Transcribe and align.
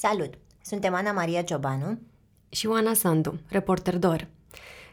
Salut! 0.00 0.34
Suntem 0.62 0.94
Ana 0.94 1.12
Maria 1.12 1.42
Ciobanu 1.42 1.98
și 2.48 2.66
Oana 2.66 2.94
Sandu, 2.94 3.38
reporter 3.48 3.96
DOR. 3.96 4.28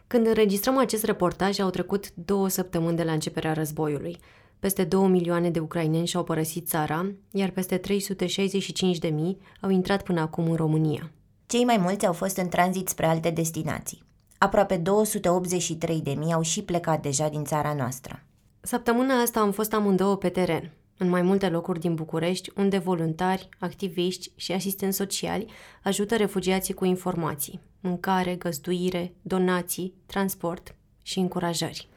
Când 0.07 0.27
înregistrăm 0.27 0.77
acest 0.77 1.03
reportaj, 1.03 1.59
au 1.59 1.69
trecut 1.69 2.13
două 2.13 2.47
săptămâni 2.47 2.95
de 2.97 3.03
la 3.03 3.11
începerea 3.11 3.53
războiului. 3.53 4.17
Peste 4.59 4.83
2 4.83 5.07
milioane 5.07 5.49
de 5.49 5.59
ucraineni 5.59 6.07
și-au 6.07 6.23
părăsit 6.23 6.67
țara, 6.67 7.11
iar 7.31 7.49
peste 7.49 7.77
365 7.77 8.97
de 8.97 9.07
mii 9.07 9.37
au 9.61 9.69
intrat 9.69 10.03
până 10.03 10.21
acum 10.21 10.49
în 10.49 10.55
România. 10.55 11.11
Cei 11.45 11.63
mai 11.63 11.77
mulți 11.77 12.05
au 12.05 12.13
fost 12.13 12.37
în 12.37 12.47
tranzit 12.47 12.87
spre 12.87 13.05
alte 13.05 13.29
destinații. 13.29 14.03
Aproape 14.37 14.77
283 14.77 16.01
de 16.01 16.11
mii 16.11 16.33
au 16.33 16.41
și 16.41 16.63
plecat 16.63 17.01
deja 17.01 17.29
din 17.29 17.43
țara 17.43 17.73
noastră. 17.73 18.23
Săptămâna 18.61 19.21
asta 19.21 19.39
am 19.39 19.51
fost 19.51 19.73
amândouă 19.73 20.17
pe 20.17 20.29
teren, 20.29 20.71
în 20.97 21.09
mai 21.09 21.21
multe 21.21 21.49
locuri 21.49 21.79
din 21.79 21.95
București, 21.95 22.51
unde 22.55 22.77
voluntari, 22.77 23.49
activiști 23.59 24.31
și 24.35 24.51
asistenți 24.51 24.97
sociali 24.97 25.45
ajută 25.83 26.15
refugiații 26.15 26.73
cu 26.73 26.85
informații, 26.85 27.59
mâncare, 27.79 28.35
găzduire, 28.35 29.13
donații, 29.21 29.93
transport 30.05 30.75
și 31.01 31.19
încurajări. 31.19 31.87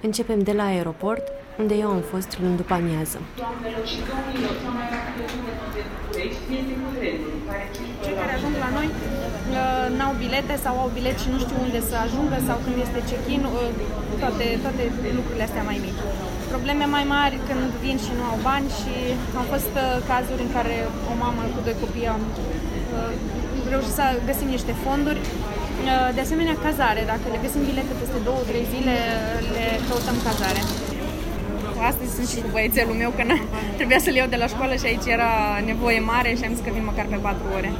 Începem 0.00 0.40
de 0.42 0.52
la 0.52 0.64
aeroport, 0.64 1.22
unde 1.58 1.74
eu 1.74 1.88
am 1.88 2.00
fost 2.00 2.38
luni 2.40 2.56
după 2.56 2.74
amiază. 2.74 3.18
Cei 8.04 8.14
care 8.20 8.32
ajung 8.32 8.54
la 8.64 8.70
noi 8.76 8.86
uh, 8.86 9.96
n-au 9.96 10.12
bilete 10.22 10.56
sau 10.64 10.74
au 10.78 10.90
bilet 10.94 11.18
și 11.18 11.28
nu 11.28 11.38
știu 11.38 11.56
unde 11.66 11.80
să 11.80 11.94
ajungă 11.96 12.36
sau 12.46 12.56
când 12.64 12.76
este 12.86 13.00
check-in, 13.08 13.44
uh, 13.44 13.50
toate, 14.18 14.44
toate 14.62 14.82
lucrurile 15.14 15.42
astea 15.42 15.62
mai 15.62 15.78
mici. 15.84 16.00
Probleme 16.54 16.86
mai 16.96 17.06
mari 17.16 17.36
când 17.48 17.68
vin 17.84 17.96
și 18.04 18.12
nu 18.18 18.24
au 18.32 18.38
bani 18.48 18.68
și 18.78 18.94
au 19.40 19.46
fost 19.52 19.72
uh, 19.82 19.86
cazuri 20.10 20.44
în 20.46 20.50
care 20.56 20.76
o 21.10 21.14
mamă 21.24 21.42
cu 21.54 21.60
doi 21.66 21.76
copii 21.82 22.12
am 22.16 22.22
reușit 23.72 23.94
să 24.00 24.04
găsim 24.28 24.48
niște 24.56 24.72
fonduri 24.84 25.20
de 26.16 26.20
asemenea, 26.26 26.56
cazare. 26.66 27.02
Dacă 27.12 27.24
le 27.32 27.38
găsim 27.44 27.62
bilete 27.68 27.94
peste 28.00 28.18
două, 28.28 28.40
trei 28.50 28.66
zile, 28.72 28.96
le 29.54 29.64
căutăm 29.86 30.16
cazare. 30.28 30.60
Astăzi 31.90 32.10
sunt 32.16 32.28
și 32.32 32.38
cu 32.44 32.50
băiețelul 32.54 32.96
meu, 33.02 33.10
că 33.16 33.22
trebuia 33.78 34.00
să-l 34.04 34.16
iau 34.18 34.28
de 34.34 34.38
la 34.42 34.48
școală 34.54 34.74
și 34.80 34.86
aici 34.90 35.08
era 35.16 35.32
nevoie 35.70 36.00
mare 36.12 36.30
și 36.38 36.44
am 36.44 36.54
zis 36.54 36.64
că 36.64 36.70
vin 36.76 36.86
măcar 36.90 37.06
pe 37.12 37.18
patru 37.26 37.46
ore. 37.58 37.70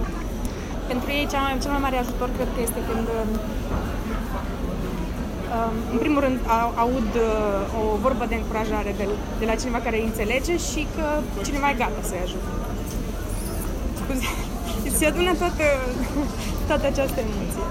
Pentru 0.91 1.09
ei 1.19 1.27
cel 1.33 1.41
mai, 1.44 1.53
cel 1.62 1.72
mai 1.75 1.83
mare 1.86 1.97
ajutor 1.98 2.28
cred 2.36 2.50
că 2.55 2.61
este 2.66 2.81
când 2.88 3.06
um, 3.16 3.31
în 5.92 5.98
primul 5.98 6.20
rând 6.20 6.38
aud 6.74 7.10
uh, 7.14 7.80
o 7.80 7.97
vorbă 7.97 8.24
de 8.28 8.34
încurajare 8.34 8.94
de, 8.97 9.08
de 9.38 9.44
la 9.44 9.55
cineva 9.55 9.78
care 9.78 9.97
îi 9.97 10.05
înțelege 10.05 10.56
și 10.56 10.86
că 10.94 11.05
cineva 11.44 11.70
e 11.70 11.74
gata 11.74 12.02
să-i 12.02 12.22
ajute. 12.22 12.44
Scuze, 13.98 14.97
se 14.97 15.06
adună 15.10 15.34
toată, 15.34 15.64
toată 16.69 16.86
această 16.86 17.20
emoție. 17.20 17.64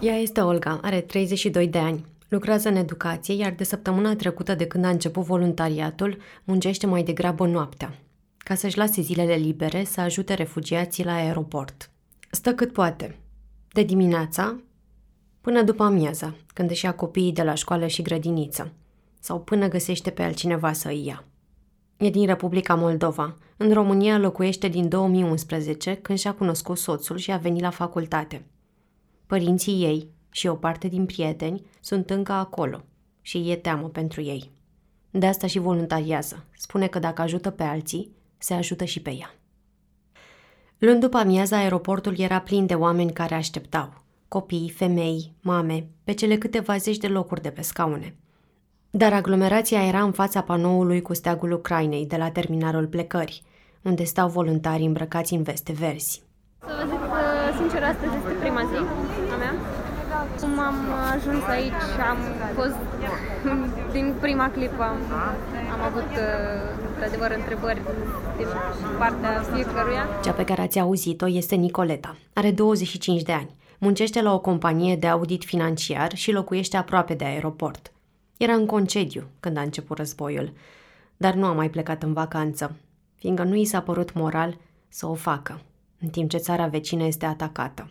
Ea 0.00 0.16
este 0.16 0.40
Olga, 0.40 0.80
are 0.82 1.00
32 1.00 1.66
de 1.66 1.78
ani. 1.78 2.04
Lucrează 2.28 2.68
în 2.68 2.76
educație, 2.76 3.34
iar 3.34 3.52
de 3.52 3.64
săptămâna 3.64 4.14
trecută 4.14 4.54
de 4.54 4.66
când 4.66 4.84
a 4.84 4.88
început 4.88 5.24
voluntariatul, 5.24 6.16
muncește 6.44 6.86
mai 6.86 7.02
degrabă 7.02 7.46
noaptea, 7.46 7.94
ca 8.38 8.54
să-și 8.54 8.78
lase 8.78 9.00
zilele 9.00 9.34
libere 9.34 9.84
să 9.84 10.00
ajute 10.00 10.34
refugiații 10.34 11.04
la 11.04 11.14
aeroport. 11.14 11.90
Stă 12.30 12.54
cât 12.54 12.72
poate, 12.72 13.16
de 13.72 13.82
dimineața 13.82 14.56
până 15.40 15.62
după 15.62 15.82
amiaza, 15.82 16.34
când 16.54 16.70
își 16.70 16.84
ia 16.84 16.94
copiii 16.94 17.32
de 17.32 17.42
la 17.42 17.54
școală 17.54 17.86
și 17.86 18.02
grădiniță, 18.02 18.72
sau 19.20 19.40
până 19.40 19.68
găsește 19.68 20.10
pe 20.10 20.22
altcineva 20.22 20.72
să 20.72 20.88
îi 20.88 21.04
ia. 21.06 21.24
E 21.96 22.10
din 22.10 22.26
Republica 22.26 22.74
Moldova. 22.74 23.36
În 23.56 23.72
România 23.72 24.18
locuiește 24.18 24.68
din 24.68 24.88
2011, 24.88 25.94
când 25.94 26.18
și-a 26.18 26.34
cunoscut 26.34 26.78
soțul 26.78 27.16
și 27.16 27.32
a 27.32 27.36
venit 27.36 27.62
la 27.62 27.70
facultate. 27.70 28.46
Părinții 29.26 29.82
ei 29.82 30.08
și 30.30 30.46
o 30.46 30.54
parte 30.54 30.88
din 30.88 31.06
prieteni 31.06 31.62
sunt 31.80 32.10
încă 32.10 32.32
acolo 32.32 32.84
și 33.20 33.50
e 33.50 33.56
teamă 33.56 33.88
pentru 33.88 34.22
ei. 34.22 34.50
De 35.10 35.26
asta 35.26 35.46
și 35.46 35.58
voluntariază. 35.58 36.44
Spune 36.56 36.86
că 36.86 36.98
dacă 36.98 37.22
ajută 37.22 37.50
pe 37.50 37.62
alții, 37.62 38.12
se 38.38 38.54
ajută 38.54 38.84
și 38.84 39.00
pe 39.02 39.10
ea. 39.10 39.34
Luni 40.78 41.00
după 41.00 41.16
amiază, 41.16 41.54
aeroportul 41.54 42.18
era 42.18 42.40
plin 42.40 42.66
de 42.66 42.74
oameni 42.74 43.12
care 43.12 43.34
așteptau. 43.34 43.99
Copii, 44.36 44.72
femei, 44.76 45.32
mame, 45.40 45.86
pe 46.04 46.12
cele 46.12 46.36
câteva 46.36 46.76
zeci 46.76 46.96
de 46.96 47.06
locuri 47.06 47.42
de 47.42 47.50
pe 47.50 47.62
scaune. 47.62 48.14
Dar 48.90 49.12
aglomerația 49.12 49.86
era 49.86 50.02
în 50.02 50.12
fața 50.12 50.40
panoului 50.40 51.02
cu 51.02 51.14
steagul 51.14 51.52
Ucrainei 51.52 52.06
de 52.06 52.16
la 52.16 52.30
terminalul 52.30 52.86
plecării, 52.86 53.42
unde 53.82 54.04
stau 54.04 54.28
voluntari 54.28 54.82
îmbrăcați 54.82 55.34
în 55.34 55.42
veste 55.42 55.72
verzi. 55.72 56.22
Să 56.58 56.66
vă 56.78 56.84
zic 56.90 57.00
sincer, 57.58 57.82
astăzi 57.82 58.16
este 58.16 58.32
prima 58.40 58.60
zi 58.70 58.76
a 59.32 59.36
mea. 59.36 59.54
Cum 60.40 60.58
am 60.58 60.76
ajuns 61.14 61.44
aici, 61.48 61.86
am 62.10 62.18
fost 62.54 62.80
din 63.96 64.14
prima 64.20 64.50
clipă, 64.50 64.82
am, 64.82 65.00
am 65.74 65.80
avut 65.88 66.10
într-adevăr 66.88 67.30
întrebări 67.36 67.80
din 68.36 68.46
partea 68.98 69.42
fiecăruia. 69.54 70.08
Cea 70.22 70.32
pe 70.32 70.44
care 70.44 70.60
ați 70.62 70.78
auzit-o 70.78 71.28
este 71.28 71.54
Nicoleta. 71.54 72.16
Are 72.32 72.50
25 72.50 73.22
de 73.22 73.32
ani. 73.32 73.58
Muncește 73.82 74.22
la 74.22 74.32
o 74.32 74.40
companie 74.40 74.96
de 74.96 75.06
audit 75.06 75.44
financiar 75.44 76.16
și 76.16 76.32
locuiește 76.32 76.76
aproape 76.76 77.14
de 77.14 77.24
aeroport. 77.24 77.92
Era 78.36 78.52
în 78.52 78.66
concediu 78.66 79.26
când 79.40 79.56
a 79.56 79.60
început 79.60 79.96
războiul, 79.96 80.52
dar 81.16 81.34
nu 81.34 81.46
a 81.46 81.52
mai 81.52 81.70
plecat 81.70 82.02
în 82.02 82.12
vacanță, 82.12 82.76
fiindcă 83.14 83.42
nu 83.42 83.54
i 83.54 83.64
s-a 83.64 83.80
părut 83.80 84.12
moral 84.12 84.58
să 84.88 85.06
o 85.06 85.14
facă 85.14 85.60
în 86.00 86.08
timp 86.08 86.30
ce 86.30 86.36
țara 86.36 86.66
vecină 86.66 87.04
este 87.04 87.26
atacată. 87.26 87.90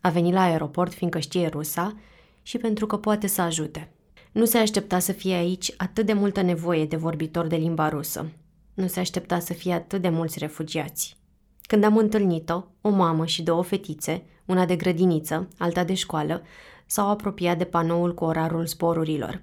A 0.00 0.08
venit 0.08 0.32
la 0.32 0.42
aeroport 0.42 0.92
fiindcă 0.92 1.18
știe 1.18 1.48
rusa 1.48 1.96
și 2.42 2.58
pentru 2.58 2.86
că 2.86 2.96
poate 2.96 3.26
să 3.26 3.40
ajute. 3.40 3.92
Nu 4.32 4.44
se 4.44 4.58
aștepta 4.58 4.98
să 4.98 5.12
fie 5.12 5.34
aici 5.34 5.74
atât 5.76 6.06
de 6.06 6.12
multă 6.12 6.40
nevoie 6.40 6.84
de 6.84 6.96
vorbitor 6.96 7.46
de 7.46 7.56
limba 7.56 7.88
rusă. 7.88 8.30
Nu 8.74 8.86
se 8.86 9.00
aștepta 9.00 9.38
să 9.38 9.52
fie 9.52 9.72
atât 9.72 10.00
de 10.00 10.08
mulți 10.08 10.38
refugiați. 10.38 11.18
Când 11.62 11.84
am 11.84 11.96
întâlnit-o, 11.96 12.64
o 12.80 12.88
mamă 12.88 13.26
și 13.26 13.42
două 13.42 13.62
fetițe, 13.62 14.22
una 14.50 14.64
de 14.66 14.76
grădiniță, 14.76 15.48
alta 15.58 15.84
de 15.84 15.94
școală, 15.94 16.42
s-au 16.86 17.08
apropiat 17.08 17.58
de 17.58 17.64
panoul 17.64 18.14
cu 18.14 18.24
orarul 18.24 18.66
zborurilor. 18.66 19.40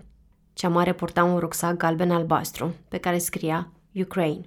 Cea 0.54 0.70
mare 0.70 0.94
purta 0.94 1.24
un 1.24 1.38
rucsac 1.38 1.78
galben-albastru, 1.78 2.74
pe 2.88 2.98
care 2.98 3.18
scria 3.18 3.72
Ukraine. 3.94 4.46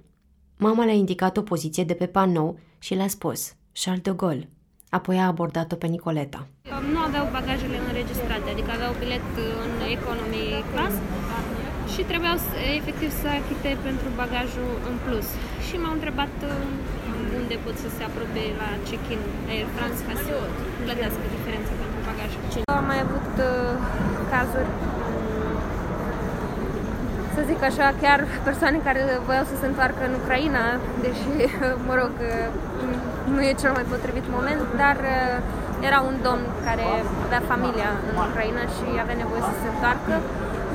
Mama 0.57 0.85
le-a 0.85 0.93
indicat 0.93 1.37
o 1.37 1.41
poziție 1.41 1.83
de 1.83 1.93
pe 1.93 2.05
panou 2.05 2.59
și 2.79 2.93
le-a 2.93 3.07
spus 3.07 3.53
Charles 3.81 4.03
de 4.03 4.11
Gaulle. 4.15 4.49
Apoi 4.89 5.17
a 5.19 5.25
abordat-o 5.27 5.75
pe 5.75 5.87
Nicoleta. 5.87 6.47
Nu 6.93 6.99
aveau 7.07 7.25
bagajele 7.31 7.77
înregistrate, 7.87 8.47
adică 8.53 8.71
aveau 8.71 8.93
bilet 8.99 9.27
în 9.65 9.73
economy 9.97 10.43
class 10.71 10.95
și 11.93 12.01
trebuiau 12.09 12.37
efectiv 12.79 13.09
să 13.21 13.27
achite 13.39 13.69
pentru 13.87 14.07
bagajul 14.21 14.69
în 14.89 14.95
plus. 15.05 15.27
Și 15.67 15.75
m-au 15.81 15.93
întrebat 15.97 16.35
uh, 16.43 16.51
unde 17.39 17.55
pot 17.65 17.75
să 17.83 17.89
se 17.95 18.03
apropie 18.09 18.49
la 18.61 18.69
check-in 18.87 19.21
Air 19.53 19.67
France 19.75 19.99
ca 20.07 20.15
să 20.25 20.33
plătească 20.85 21.25
diferența 21.37 21.73
pentru 21.81 21.99
bagaj. 22.07 22.31
Am 22.79 22.85
mai 22.91 22.99
avut 23.05 23.31
uh, 23.49 23.73
cazuri 24.33 24.71
să 27.35 27.41
zic 27.51 27.61
așa, 27.69 27.87
chiar 28.03 28.19
persoane 28.49 28.77
care 28.87 29.01
voiau 29.27 29.45
să 29.51 29.55
se 29.61 29.65
întoarcă 29.71 30.01
în 30.09 30.13
Ucraina, 30.21 30.65
deși, 31.05 31.31
mă 31.87 31.93
rog, 32.01 32.13
nu 33.33 33.39
e 33.49 33.61
cel 33.63 33.71
mai 33.77 33.85
potrivit 33.93 34.25
moment, 34.35 34.63
dar 34.81 34.97
uh, 35.15 35.35
era 35.89 35.99
un 36.09 36.15
domn 36.27 36.45
care 36.67 36.87
avea 37.25 37.41
familia 37.51 37.89
în 38.09 38.15
Ucraina 38.27 38.63
și 38.75 38.87
avea 39.03 39.17
nevoie 39.23 39.43
să 39.49 39.55
se 39.61 39.67
întoarcă. 39.73 40.13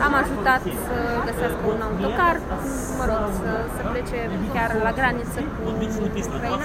Am 0.02 0.14
ajutat 0.14 0.62
să 0.62 0.96
găsească 1.24 1.66
un 1.74 1.80
autocar, 1.80 2.40
mă 2.98 3.04
rog, 3.04 3.32
să, 3.40 3.50
să 3.76 3.88
plece 3.90 4.30
chiar 4.52 4.82
la 4.82 4.92
graniță 4.92 5.40
cu 5.40 5.68
Ucraina. 6.34 6.64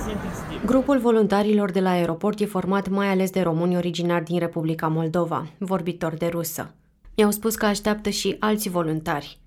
Grupul 0.66 1.00
voluntarilor 1.00 1.72
de 1.72 1.80
la 1.80 1.90
aeroport 1.90 2.40
e 2.40 2.46
format 2.46 2.90
mai 2.90 3.08
ales 3.08 3.30
de 3.30 3.42
români 3.42 3.76
originari 3.76 4.24
din 4.24 4.40
Republica 4.40 4.88
Moldova, 4.88 5.46
vorbitori 5.58 6.18
de 6.18 6.28
rusă. 6.28 6.74
Mi-au 7.16 7.32
spus 7.32 7.56
că 7.56 7.66
așteaptă 7.66 8.10
și 8.10 8.36
alți 8.40 8.70
voluntari, 8.70 9.40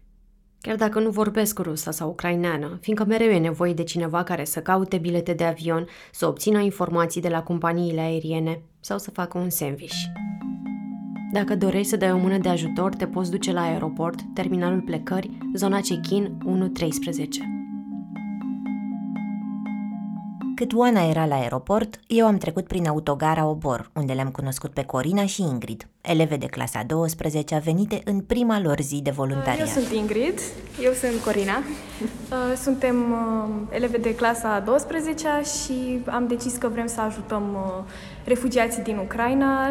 chiar 0.60 0.76
dacă 0.76 1.00
nu 1.00 1.10
vorbesc 1.10 1.58
rusă 1.58 1.90
sau 1.90 2.08
ucraineană, 2.08 2.78
fiindcă 2.80 3.04
mereu 3.04 3.28
e 3.28 3.38
nevoie 3.38 3.72
de 3.72 3.82
cineva 3.82 4.22
care 4.22 4.44
să 4.44 4.60
caute 4.60 4.96
bilete 4.96 5.32
de 5.32 5.44
avion, 5.44 5.86
să 6.12 6.26
obțină 6.26 6.58
informații 6.58 7.20
de 7.20 7.28
la 7.28 7.42
companiile 7.42 8.00
aeriene 8.00 8.62
sau 8.80 8.98
să 8.98 9.10
facă 9.10 9.38
un 9.38 9.50
sandwich. 9.50 9.96
Dacă 11.34 11.56
dorești 11.56 11.88
să 11.88 11.96
dai 11.96 12.12
o 12.12 12.16
mână 12.16 12.38
de 12.38 12.48
ajutor, 12.48 12.94
te 12.94 13.06
poți 13.06 13.30
duce 13.30 13.52
la 13.52 13.62
aeroport, 13.62 14.18
terminalul 14.34 14.80
plecări, 14.80 15.30
zona 15.54 15.80
check-in 15.80 16.38
113. 16.44 17.40
Cât 20.54 20.72
Oana 20.72 21.08
era 21.08 21.26
la 21.26 21.34
aeroport, 21.34 22.00
eu 22.06 22.26
am 22.26 22.36
trecut 22.36 22.66
prin 22.66 22.86
autogara 22.86 23.46
Obor, 23.46 23.90
unde 23.94 24.12
le-am 24.12 24.30
cunoscut 24.30 24.70
pe 24.70 24.84
Corina 24.84 25.26
și 25.26 25.42
Ingrid, 25.42 25.88
eleve 26.00 26.36
de 26.36 26.46
clasa 26.46 26.82
12 26.86 27.60
venite 27.64 28.00
în 28.04 28.20
prima 28.20 28.60
lor 28.60 28.80
zi 28.80 29.00
de 29.02 29.10
voluntariat. 29.10 29.58
Eu 29.58 29.66
sunt 29.66 29.92
Ingrid, 29.92 30.40
eu 30.82 30.92
sunt 30.92 31.20
Corina. 31.24 31.56
Uh, 31.58 32.56
suntem 32.56 32.96
uh, 32.96 33.74
eleve 33.74 33.98
de 33.98 34.14
clasa 34.14 34.62
12 34.64 35.28
și 35.42 36.00
am 36.06 36.26
decis 36.26 36.56
că 36.56 36.68
vrem 36.68 36.86
să 36.86 37.00
ajutăm 37.00 37.42
uh, 37.54 37.84
refugiații 38.24 38.82
din 38.82 38.96
Ucraina. 38.96 39.68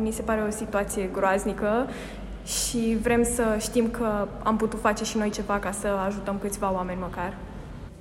Ni 0.00 0.10
se 0.10 0.22
pare 0.22 0.40
o 0.40 0.50
situație 0.50 1.08
groaznică 1.12 1.88
și 2.46 2.96
vrem 3.02 3.24
să 3.24 3.56
știm 3.60 3.90
că 3.90 4.28
am 4.42 4.56
putut 4.56 4.80
face 4.80 5.04
și 5.04 5.16
noi 5.16 5.30
ceva 5.30 5.58
ca 5.58 5.70
să 5.70 5.86
ajutăm 6.06 6.38
câțiva 6.38 6.72
oameni 6.72 7.00
măcar. 7.00 7.36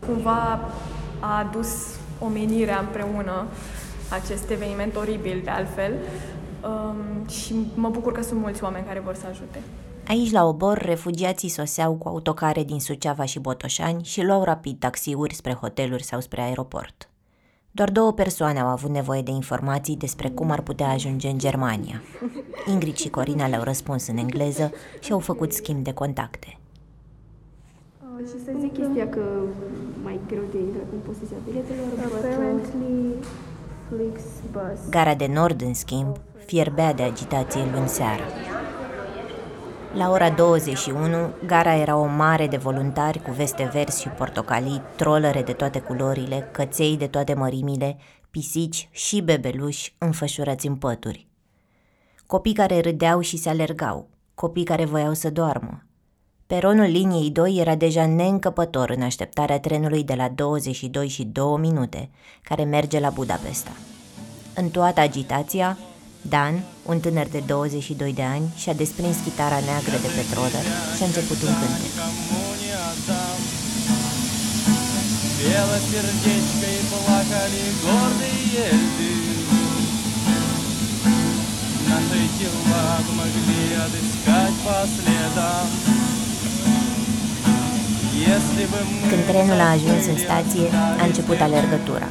Cumva 0.06 0.60
a 1.20 1.38
adus 1.38 1.70
omenirea 2.20 2.80
împreună 2.80 3.46
acest 4.10 4.50
eveniment 4.50 4.96
oribil 4.96 5.42
de 5.44 5.50
altfel 5.50 5.94
um, 6.64 7.28
și 7.28 7.56
mă 7.76 7.90
bucur 7.90 8.12
că 8.12 8.22
sunt 8.22 8.40
mulți 8.40 8.64
oameni 8.64 8.86
care 8.86 9.00
vor 9.00 9.16
să 9.16 9.26
ajute. 9.30 9.62
Aici 10.08 10.32
la 10.32 10.44
Obor, 10.44 10.78
refugiații 10.78 11.50
soseau 11.50 11.94
cu 11.94 12.08
autocare 12.08 12.64
din 12.64 12.80
Suceava 12.80 13.26
și 13.26 13.40
Botoșani 13.40 14.04
și 14.04 14.24
luau 14.24 14.44
rapid 14.44 14.80
taxiuri 14.80 15.34
spre 15.34 15.54
hoteluri 15.54 16.04
sau 16.04 16.20
spre 16.20 16.42
aeroport. 16.42 17.08
Doar 17.76 17.92
două 17.92 18.12
persoane 18.12 18.60
au 18.60 18.68
avut 18.68 18.90
nevoie 18.90 19.22
de 19.22 19.32
informații 19.32 19.96
despre 19.96 20.30
cum 20.30 20.52
ar 20.52 20.62
putea 20.62 20.88
ajunge 20.88 21.28
în 21.28 21.38
Germania. 21.38 22.02
Ingrid 22.72 22.96
și 22.96 23.10
Corina 23.10 23.48
le-au 23.48 23.64
răspuns 23.64 24.08
în 24.08 24.18
engleză 24.18 24.72
și 25.00 25.12
au 25.12 25.20
făcut 25.20 25.54
schimb 25.54 25.84
de 25.84 25.94
contacte. 25.94 26.58
Uh, 28.00 28.28
și 28.28 28.44
să 28.46 28.52
zic 28.60 28.74
chestia 28.74 29.10
că 29.10 29.22
mai 30.04 30.20
greu 30.28 30.44
de 30.52 30.58
intrat 30.58 30.86
în 30.92 31.00
posesia 31.00 31.38
biletelor, 31.46 31.86
Apparently, 32.06 33.14
Flixbus. 33.90 34.90
Gara 34.90 35.16
de 35.16 35.28
Nord, 35.34 35.62
în 35.62 35.74
schimb, 35.74 36.18
fierbea 36.46 36.94
de 36.94 37.04
agitație 37.04 37.62
luni 37.74 37.88
seara. 37.88 38.24
La 39.94 40.10
ora 40.10 40.30
21, 40.30 41.34
gara 41.46 41.76
era 41.76 41.98
o 41.98 42.06
mare 42.06 42.48
de 42.48 42.58
voluntari 42.58 43.22
cu 43.22 43.32
veste 43.32 43.70
verzi 43.74 44.02
și 44.02 44.08
portocalii, 44.08 44.82
trolere 44.96 45.42
de 45.42 45.54
toate 45.54 45.80
culorile, 45.80 46.50
căței 46.52 46.98
de 46.98 47.08
toate 47.08 47.34
mărimile, 47.34 47.98
pisici 48.32 48.90
și 48.92 49.22
bebeluși 49.22 49.96
înfășurați 49.98 50.68
în 50.68 50.76
pături. 50.76 51.28
Copii 52.26 52.54
care 52.54 52.80
râdeau 52.80 53.20
și 53.20 53.38
se 53.38 53.50
alergau, 53.50 54.10
copii 54.34 54.64
care 54.64 54.86
voiau 54.86 55.14
să 55.14 55.30
doarmă. 55.30 55.84
Peronul 56.48 56.86
liniei 56.86 57.30
2 57.30 57.58
era 57.58 57.76
deja 57.76 58.06
neîncăpător 58.06 58.90
în 58.90 59.02
așteptarea 59.02 59.60
trenului 59.60 60.04
de 60.04 60.14
la 60.14 60.30
22 60.30 61.08
și 61.08 61.24
2 61.24 61.58
minute, 61.58 62.10
care 62.44 62.64
merge 62.64 63.00
la 63.00 63.10
Budapesta. 63.10 63.72
În 64.56 64.70
toată 64.70 65.00
agitația, 65.00 65.78
Dan, 66.23 66.55
un 66.87 66.99
tânăr 67.01 67.27
de 67.31 67.43
22 67.47 68.13
de 68.13 68.23
ani, 68.23 68.47
și-a 68.57 68.73
desprins 68.73 69.17
chitara 69.25 69.59
neagră 69.69 69.97
de 70.05 70.11
pe 70.17 70.25
troller 70.31 70.65
și 70.97 71.03
a 71.03 71.07
început 71.07 71.43
un 71.43 71.55
cântec. 71.61 71.93
Пела 75.39 75.79
сердечко 75.91 76.69
и 76.79 76.81
плакали 76.91 77.63
гордые 77.83 78.67
льды 78.83 79.15
Наши 81.89 82.23
тела 82.39 82.87
могли 83.19 83.63
отыскать 83.85 84.57
по 84.65 84.77
следам 84.95 85.69
Când 89.09 89.25
trenul 89.27 89.61
a 89.61 89.71
ajuns 89.71 90.07
în 90.07 90.17
stație, 90.17 90.69
a 91.01 91.05
început 91.05 91.41
alergătura. 91.41 92.09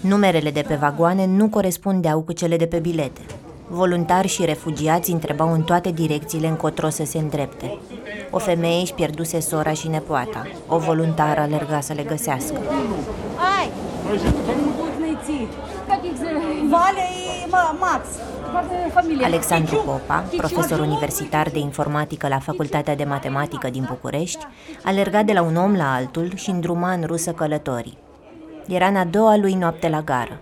Numerele 0.00 0.50
de 0.50 0.64
pe 0.68 0.74
vagoane 0.74 1.26
nu 1.26 1.48
corespundeau 1.48 2.20
cu 2.20 2.32
cele 2.32 2.56
de 2.56 2.66
pe 2.66 2.78
bilete. 2.78 3.20
Voluntari 3.67 4.27
și 4.27 4.45
refugiați 4.45 5.11
întrebau 5.11 5.53
în 5.53 5.61
toate 5.61 5.91
direcțiile 5.91 6.47
încotro 6.47 6.89
să 6.89 7.05
se 7.05 7.17
îndrepte. 7.17 7.77
O 8.31 8.37
femeie 8.37 8.81
își 8.81 8.93
pierduse 8.93 9.39
sora 9.39 9.73
și 9.73 9.87
nepoata. 9.87 10.47
O 10.67 10.77
voluntară 10.77 11.39
alerga 11.41 11.79
să 11.79 11.93
le 11.93 12.03
găsească. 12.03 12.59
Ai! 13.59 13.71
Max! 17.79 18.07
Alexandru 19.23 19.75
Popa, 19.75 20.23
profesor 20.37 20.79
universitar 20.79 21.49
de 21.49 21.59
informatică 21.59 22.27
la 22.27 22.39
Facultatea 22.39 22.95
de 22.95 23.03
Matematică 23.03 23.69
din 23.69 23.85
București, 23.89 24.47
alerga 24.83 25.23
de 25.23 25.33
la 25.33 25.41
un 25.41 25.55
om 25.55 25.75
la 25.75 25.93
altul 25.93 26.31
și 26.35 26.49
îndruma 26.49 26.91
în 26.91 27.03
rusă 27.05 27.31
călătorii. 27.31 27.97
Era 28.67 28.87
în 28.87 28.95
a 28.95 29.05
doua 29.05 29.37
lui 29.37 29.53
noapte 29.53 29.89
la 29.89 30.01
gară. 30.01 30.39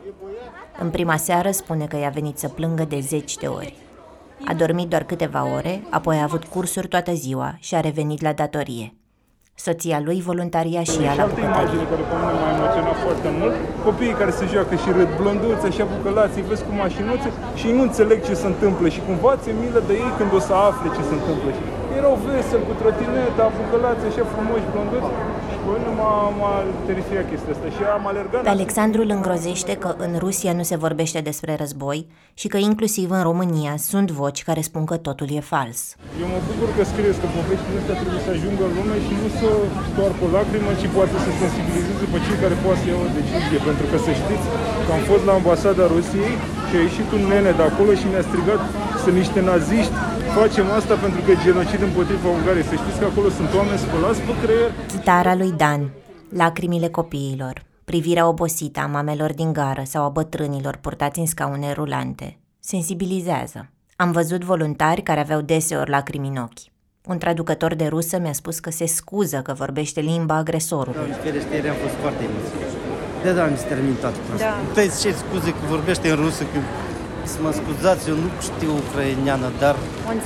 În 0.83 0.89
prima 0.89 1.17
seară 1.27 1.51
spune 1.51 1.85
că 1.91 1.97
i-a 1.97 2.13
venit 2.19 2.37
să 2.43 2.47
plângă 2.47 2.85
de 2.93 2.99
zeci 3.11 3.35
de 3.43 3.47
ori. 3.59 3.75
A 4.49 4.53
dormit 4.61 4.87
doar 4.93 5.03
câteva 5.11 5.41
ore, 5.57 5.73
apoi 5.97 6.15
a 6.17 6.27
avut 6.29 6.43
cursuri 6.53 6.87
toată 6.93 7.11
ziua 7.23 7.49
și 7.67 7.73
a 7.75 7.79
revenit 7.89 8.21
la 8.27 8.33
datorie. 8.41 8.87
Soția 9.65 9.97
lui 10.07 10.19
voluntaria 10.29 10.83
și 10.91 10.99
ea 11.05 11.13
la 11.21 11.25
bucătărie. 11.31 11.83
care 11.91 12.03
pe 12.09 12.15
mine 12.21 12.33
m-a 12.41 12.49
emoționat 12.55 12.97
foarte 13.05 13.29
mult. 13.39 13.55
Copiii 13.87 14.19
care 14.21 14.31
se 14.39 14.45
joacă 14.53 14.75
și 14.81 14.89
râd 14.97 15.09
blânduți, 15.19 15.65
așa 15.69 15.85
bucălați, 15.93 16.37
îi 16.39 16.47
vezi 16.49 16.63
cu 16.67 16.73
mașinuțe 16.83 17.29
și 17.59 17.67
nu 17.75 17.81
înțeleg 17.87 18.19
ce 18.27 18.33
se 18.41 18.47
întâmplă 18.53 18.87
și 18.95 19.01
cumva 19.07 19.31
ți 19.41 19.49
milă 19.61 19.81
de 19.89 19.95
ei 20.03 20.11
când 20.17 20.31
o 20.37 20.41
să 20.47 20.53
afle 20.69 20.87
ce 20.95 21.03
se 21.09 21.13
întâmplă. 21.19 21.49
Și 21.57 21.61
erau 21.99 22.15
veseli 22.25 22.67
cu 22.67 22.73
trotineta, 22.81 23.45
bucălați 23.57 24.03
așa 24.09 24.23
frumoși, 24.33 24.67
blânduți 24.71 25.09
Până 25.69 25.89
m-a, 25.99 26.13
m-a 26.39 26.55
terifiat 26.87 27.25
chestia 27.31 27.53
asta 27.55 27.67
și 27.75 27.81
am 27.97 28.03
alergat. 28.11 28.41
Alexandru 28.57 29.01
îl 29.05 29.11
îngrozește 29.17 29.73
că 29.83 29.89
în 30.05 30.13
Rusia 30.25 30.51
nu 30.59 30.63
se 30.71 30.77
vorbește 30.85 31.19
despre 31.29 31.51
război 31.61 31.99
și 32.39 32.47
că 32.53 32.57
inclusiv 32.69 33.07
în 33.17 33.23
România 33.29 33.73
sunt 33.89 34.09
voci 34.21 34.41
care 34.49 34.61
spun 34.69 34.83
că 34.89 34.95
totul 35.07 35.29
e 35.39 35.41
fals. 35.53 35.79
Eu 36.21 36.27
mă 36.33 36.39
bucur 36.49 36.69
că 36.75 36.83
scrieți 36.91 37.19
că 37.21 37.27
poveștile 37.37 37.79
astea 37.81 37.95
trebuie 38.01 38.21
să 38.27 38.31
ajungă 38.35 38.63
în 38.69 38.73
lume 38.77 38.97
și 39.05 39.13
nu 39.21 39.27
să 39.39 39.49
stoarcă 39.89 40.21
o 40.27 40.29
lacrimă, 40.37 40.71
ci 40.79 40.87
poate 40.97 41.15
să 41.25 41.29
sensibilizeze 41.41 42.05
pe 42.13 42.19
cei 42.25 42.37
care 42.43 42.55
poate 42.63 42.79
să 42.81 42.85
iau 42.91 43.01
o 43.07 43.09
decizie. 43.19 43.59
Pentru 43.69 43.85
că 43.91 43.97
să 44.05 44.11
știți 44.21 44.45
că 44.85 44.91
am 44.97 45.03
fost 45.11 45.23
la 45.29 45.33
ambasada 45.39 45.83
Rusiei 45.95 46.35
și 46.67 46.73
a 46.79 46.81
ieșit 46.87 47.07
un 47.17 47.23
nene 47.31 47.51
de 47.59 47.65
acolo 47.69 47.91
și 47.99 48.05
mi-a 48.11 48.25
strigat 48.29 48.61
sunt 49.03 49.15
niște 49.15 49.41
naziști 49.41 49.93
facem 50.39 50.71
asta 50.71 50.95
pentru 50.95 51.21
că 51.25 51.31
genocid 51.43 51.81
împotriva 51.81 52.29
Ungariei. 52.29 52.63
Să 52.63 52.75
știți 52.75 52.99
că 52.99 53.05
acolo 53.05 53.29
sunt 53.29 53.49
oameni 53.53 53.79
spălați 53.85 54.21
pe 54.21 54.33
creier. 54.41 54.71
Chitara 54.87 55.35
lui 55.35 55.51
Dan, 55.51 55.81
lacrimile 56.29 56.87
copiilor, 56.87 57.55
privirea 57.85 58.27
obosită 58.27 58.79
a 58.79 58.85
mamelor 58.85 59.33
din 59.33 59.53
gară 59.53 59.83
sau 59.85 60.03
a 60.03 60.09
bătrânilor 60.09 60.75
purtați 60.75 61.19
în 61.19 61.25
scaune 61.25 61.73
rulante, 61.73 62.37
sensibilizează. 62.59 63.69
Am 63.95 64.11
văzut 64.11 64.43
voluntari 64.43 65.01
care 65.01 65.19
aveau 65.19 65.41
deseori 65.41 65.89
lacrimi 65.89 66.27
în 66.27 66.37
ochi. 66.37 66.69
Un 67.05 67.17
traducător 67.17 67.75
de 67.75 67.87
rusă 67.87 68.19
mi-a 68.19 68.33
spus 68.33 68.59
că 68.59 68.71
se 68.71 68.85
scuză 68.85 69.37
că 69.37 69.53
vorbește 69.53 69.99
limba 69.99 70.35
agresorului. 70.35 70.93
Doamne 70.93 71.15
ferește, 71.15 71.53
ieri 71.53 71.69
am 71.69 71.75
fost 71.75 71.93
foarte 71.93 72.23
emoționat. 72.23 72.69
De 73.23 73.31
doamne, 73.31 73.55
se 73.55 73.65
termin 73.65 73.95
toată 74.03 74.17
Da. 74.37 74.45
Puteți 74.67 75.01
ce 75.01 75.11
scuze 75.11 75.49
că 75.51 75.63
vorbește 75.75 76.09
în 76.09 76.15
rusă, 76.15 76.43
că 76.51 76.59
să 77.23 77.41
mă 77.41 77.51
scuzați, 77.51 78.09
eu 78.09 78.15
nu 78.15 78.29
știu 78.41 78.71
ucraineană, 78.75 79.51
dar 79.59 79.75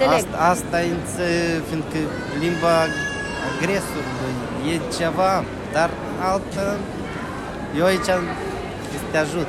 asta, 0.07 0.37
asta 0.37 0.81
e, 0.81 0.93
fiindcă 1.67 1.97
limba 2.39 2.75
agresorului 3.47 4.33
e 4.73 4.95
ceva, 4.97 5.43
dar 5.73 5.89
altă, 6.21 6.77
eu 7.77 7.85
aici 7.85 8.09
te 9.11 9.17
ajut. 9.17 9.47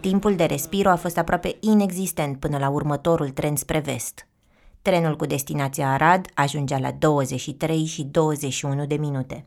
Timpul 0.00 0.34
de 0.34 0.44
respiro 0.44 0.88
a 0.88 0.96
fost 0.96 1.18
aproape 1.18 1.56
inexistent 1.60 2.38
până 2.38 2.58
la 2.58 2.68
următorul 2.68 3.28
tren 3.28 3.56
spre 3.56 3.78
vest. 3.78 4.26
Trenul 4.82 5.16
cu 5.16 5.26
destinația 5.26 5.92
Arad 5.92 6.26
ajungea 6.34 6.78
la 6.78 6.90
23 6.98 7.84
și 7.84 8.02
21 8.02 8.86
de 8.86 8.94
minute, 8.94 9.44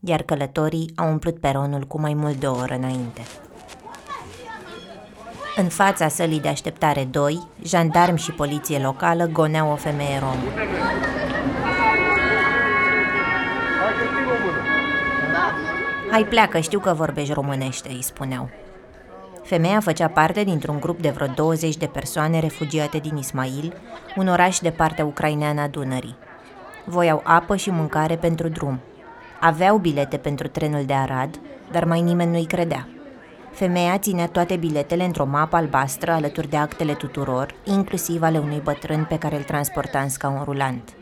iar 0.00 0.22
călătorii 0.22 0.92
au 0.96 1.10
umplut 1.10 1.38
peronul 1.38 1.82
cu 1.84 2.00
mai 2.00 2.14
mult 2.14 2.36
de 2.36 2.46
o 2.46 2.56
oră 2.56 2.74
înainte. 2.74 3.20
În 5.58 5.68
fața 5.68 6.08
sălii 6.08 6.40
de 6.40 6.48
așteptare 6.48 7.04
2, 7.04 7.46
jandarmi 7.62 8.18
și 8.18 8.32
poliție 8.32 8.78
locală 8.78 9.26
goneau 9.26 9.70
o 9.70 9.74
femeie 9.74 10.18
romă. 10.18 10.42
Hai 16.10 16.24
pleacă, 16.24 16.60
știu 16.60 16.78
că 16.78 16.92
vorbești 16.92 17.32
românește, 17.32 17.88
îi 17.88 18.02
spuneau. 18.02 18.48
Femeia 19.42 19.80
făcea 19.80 20.08
parte 20.08 20.44
dintr-un 20.44 20.80
grup 20.80 21.00
de 21.00 21.10
vreo 21.10 21.26
20 21.26 21.76
de 21.76 21.86
persoane 21.86 22.40
refugiate 22.40 22.98
din 22.98 23.16
Ismail, 23.16 23.76
un 24.16 24.28
oraș 24.28 24.58
de 24.58 24.70
partea 24.70 25.04
ucraineană 25.04 25.60
a 25.60 25.66
Dunării. 25.66 26.16
Voiau 26.84 27.20
apă 27.24 27.56
și 27.56 27.70
mâncare 27.70 28.16
pentru 28.16 28.48
drum. 28.48 28.80
Aveau 29.40 29.78
bilete 29.78 30.16
pentru 30.16 30.48
trenul 30.48 30.84
de 30.84 30.92
Arad, 30.92 31.40
dar 31.70 31.84
mai 31.84 32.00
nimeni 32.00 32.30
nu-i 32.30 32.46
credea. 32.46 32.88
Femeia 33.56 33.98
ținea 33.98 34.26
toate 34.26 34.56
biletele 34.56 35.04
într-o 35.04 35.24
mapă 35.24 35.56
albastră 35.56 36.10
alături 36.10 36.48
de 36.48 36.56
actele 36.56 36.94
tuturor, 36.94 37.54
inclusiv 37.64 38.22
ale 38.22 38.38
unui 38.38 38.60
bătrân 38.64 39.04
pe 39.08 39.18
care 39.18 39.36
îl 39.36 39.42
transporta 39.42 39.98
în 39.98 40.08
scaun 40.08 40.42
rulant. 40.44 40.96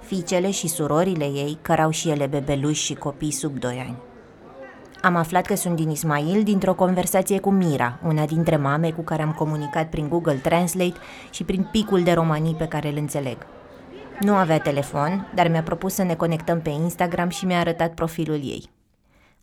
Fiicele 0.00 0.50
și 0.50 0.68
surorile 0.68 1.24
ei 1.24 1.58
cărau 1.62 1.90
și 1.90 2.08
ele 2.08 2.26
bebeluși 2.26 2.84
și 2.84 2.94
copii 2.94 3.30
sub 3.30 3.58
2 3.58 3.84
ani. 3.86 3.96
Am 5.02 5.16
aflat 5.16 5.46
că 5.46 5.54
sunt 5.54 5.76
din 5.76 5.90
Ismail 5.90 6.42
dintr-o 6.42 6.74
conversație 6.74 7.40
cu 7.40 7.50
Mira, 7.50 7.98
una 8.04 8.24
dintre 8.24 8.56
mame 8.56 8.90
cu 8.90 9.02
care 9.02 9.22
am 9.22 9.32
comunicat 9.32 9.88
prin 9.88 10.08
Google 10.08 10.40
Translate 10.42 10.98
și 11.30 11.44
prin 11.44 11.68
picul 11.70 12.02
de 12.02 12.12
romanii 12.12 12.54
pe 12.54 12.68
care 12.68 12.88
îl 12.88 12.96
înțeleg. 12.96 13.36
Nu 14.20 14.34
avea 14.34 14.58
telefon, 14.58 15.30
dar 15.34 15.48
mi-a 15.48 15.62
propus 15.62 15.94
să 15.94 16.02
ne 16.02 16.14
conectăm 16.14 16.60
pe 16.60 16.70
Instagram 16.70 17.28
și 17.28 17.46
mi-a 17.46 17.58
arătat 17.58 17.94
profilul 17.94 18.40
ei. 18.42 18.74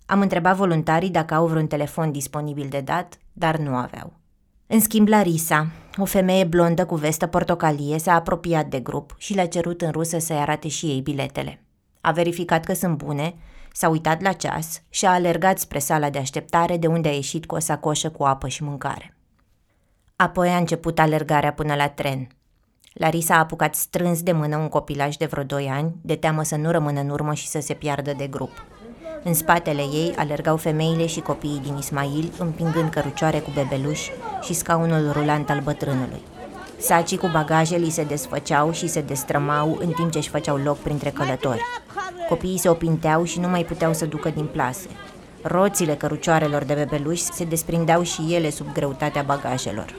Am 0.05 0.21
întrebat 0.21 0.55
voluntarii 0.55 1.09
dacă 1.09 1.33
au 1.33 1.47
vreun 1.47 1.67
telefon 1.67 2.11
disponibil 2.11 2.67
de 2.69 2.79
dat, 2.79 3.17
dar 3.33 3.57
nu 3.57 3.75
aveau. 3.75 4.13
În 4.67 4.79
schimb, 4.79 5.07
Larisa, 5.07 5.67
o 5.97 6.05
femeie 6.05 6.43
blondă 6.43 6.85
cu 6.85 6.95
vestă 6.95 7.27
portocalie, 7.27 7.99
s-a 7.99 8.13
apropiat 8.13 8.65
de 8.65 8.79
grup 8.79 9.15
și 9.17 9.33
le-a 9.33 9.47
cerut 9.47 9.81
în 9.81 9.91
rusă 9.91 10.19
să-i 10.19 10.37
arate 10.37 10.67
și 10.67 10.85
ei 10.85 11.01
biletele. 11.01 11.63
A 12.01 12.11
verificat 12.11 12.65
că 12.65 12.73
sunt 12.73 12.97
bune, 12.97 13.35
s-a 13.71 13.89
uitat 13.89 14.21
la 14.21 14.31
ceas 14.31 14.81
și 14.89 15.05
a 15.05 15.11
alergat 15.11 15.59
spre 15.59 15.79
sala 15.79 16.09
de 16.09 16.17
așteptare 16.17 16.77
de 16.77 16.87
unde 16.87 17.07
a 17.07 17.13
ieșit 17.13 17.45
cu 17.45 17.55
o 17.55 17.59
sacoșă 17.59 18.09
cu 18.09 18.23
apă 18.23 18.47
și 18.47 18.63
mâncare. 18.63 19.17
Apoi 20.15 20.49
a 20.49 20.57
început 20.57 20.99
alergarea 20.99 21.53
până 21.53 21.75
la 21.75 21.87
tren. 21.87 22.27
Larisa 22.93 23.35
a 23.35 23.39
apucat 23.39 23.75
strâns 23.75 24.21
de 24.21 24.31
mână 24.31 24.57
un 24.57 24.67
copilaj 24.67 25.15
de 25.15 25.25
vreo 25.25 25.43
doi 25.43 25.67
ani, 25.67 25.95
de 26.01 26.15
teamă 26.15 26.43
să 26.43 26.55
nu 26.55 26.71
rămână 26.71 26.99
în 26.99 27.09
urmă 27.09 27.33
și 27.33 27.47
să 27.47 27.59
se 27.59 27.73
piardă 27.73 28.13
de 28.17 28.27
grup. 28.27 28.65
În 29.25 29.33
spatele 29.33 29.81
ei 29.81 30.13
alergau 30.17 30.57
femeile 30.57 31.05
și 31.05 31.19
copiii 31.19 31.61
din 31.63 31.77
Ismail, 31.77 32.31
împingând 32.37 32.89
cărucioare 32.89 33.39
cu 33.39 33.51
bebeluși 33.53 34.11
și 34.41 34.53
scaunul 34.53 35.11
rulant 35.11 35.49
al 35.49 35.59
bătrânului. 35.59 36.21
Sacii 36.77 37.17
cu 37.17 37.29
bagaje 37.31 37.75
li 37.75 37.89
se 37.89 38.03
desfăceau 38.03 38.71
și 38.71 38.87
se 38.87 39.01
destrămau 39.01 39.77
în 39.79 39.89
timp 39.91 40.11
ce 40.11 40.17
își 40.17 40.29
făceau 40.29 40.57
loc 40.57 40.77
printre 40.77 41.09
călători. 41.09 41.61
Copiii 42.29 42.57
se 42.57 42.69
opinteau 42.69 43.23
și 43.23 43.39
nu 43.39 43.47
mai 43.47 43.63
puteau 43.63 43.93
să 43.93 44.05
ducă 44.05 44.29
din 44.29 44.45
plase. 44.45 44.87
Roțile 45.41 45.95
cărucioarelor 45.95 46.63
de 46.63 46.73
bebeluși 46.73 47.21
se 47.21 47.43
desprindeau 47.43 48.03
și 48.03 48.21
ele 48.29 48.49
sub 48.49 48.73
greutatea 48.73 49.21
bagajelor. 49.21 49.95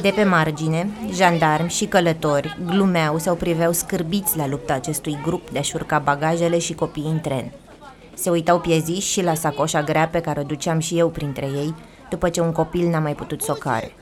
De 0.00 0.12
pe 0.14 0.24
margine, 0.24 0.88
jandarmi 1.14 1.70
și 1.70 1.86
călători 1.86 2.58
glumeau 2.66 3.18
sau 3.18 3.34
priveau 3.34 3.72
scârbiți 3.72 4.36
la 4.36 4.46
lupta 4.46 4.72
acestui 4.72 5.18
grup 5.22 5.50
de 5.50 5.58
a 5.58 5.62
șurca 5.62 5.98
bagajele 5.98 6.58
și 6.58 6.74
copiii 6.74 7.10
în 7.10 7.20
tren. 7.20 7.52
Se 8.18 8.30
uitau 8.30 8.60
pieziși 8.60 9.10
și 9.10 9.22
la 9.22 9.34
sacoșa 9.34 9.82
grea 9.82 10.08
pe 10.08 10.20
care 10.20 10.40
o 10.40 10.42
duceam 10.42 10.78
și 10.78 10.98
eu 10.98 11.08
printre 11.08 11.46
ei, 11.46 11.74
după 12.10 12.28
ce 12.28 12.40
un 12.40 12.52
copil 12.52 12.88
n-a 12.88 12.98
mai 12.98 13.14
putut 13.14 13.42
să 13.42 13.52
o 13.52 13.54
care. 13.54 13.92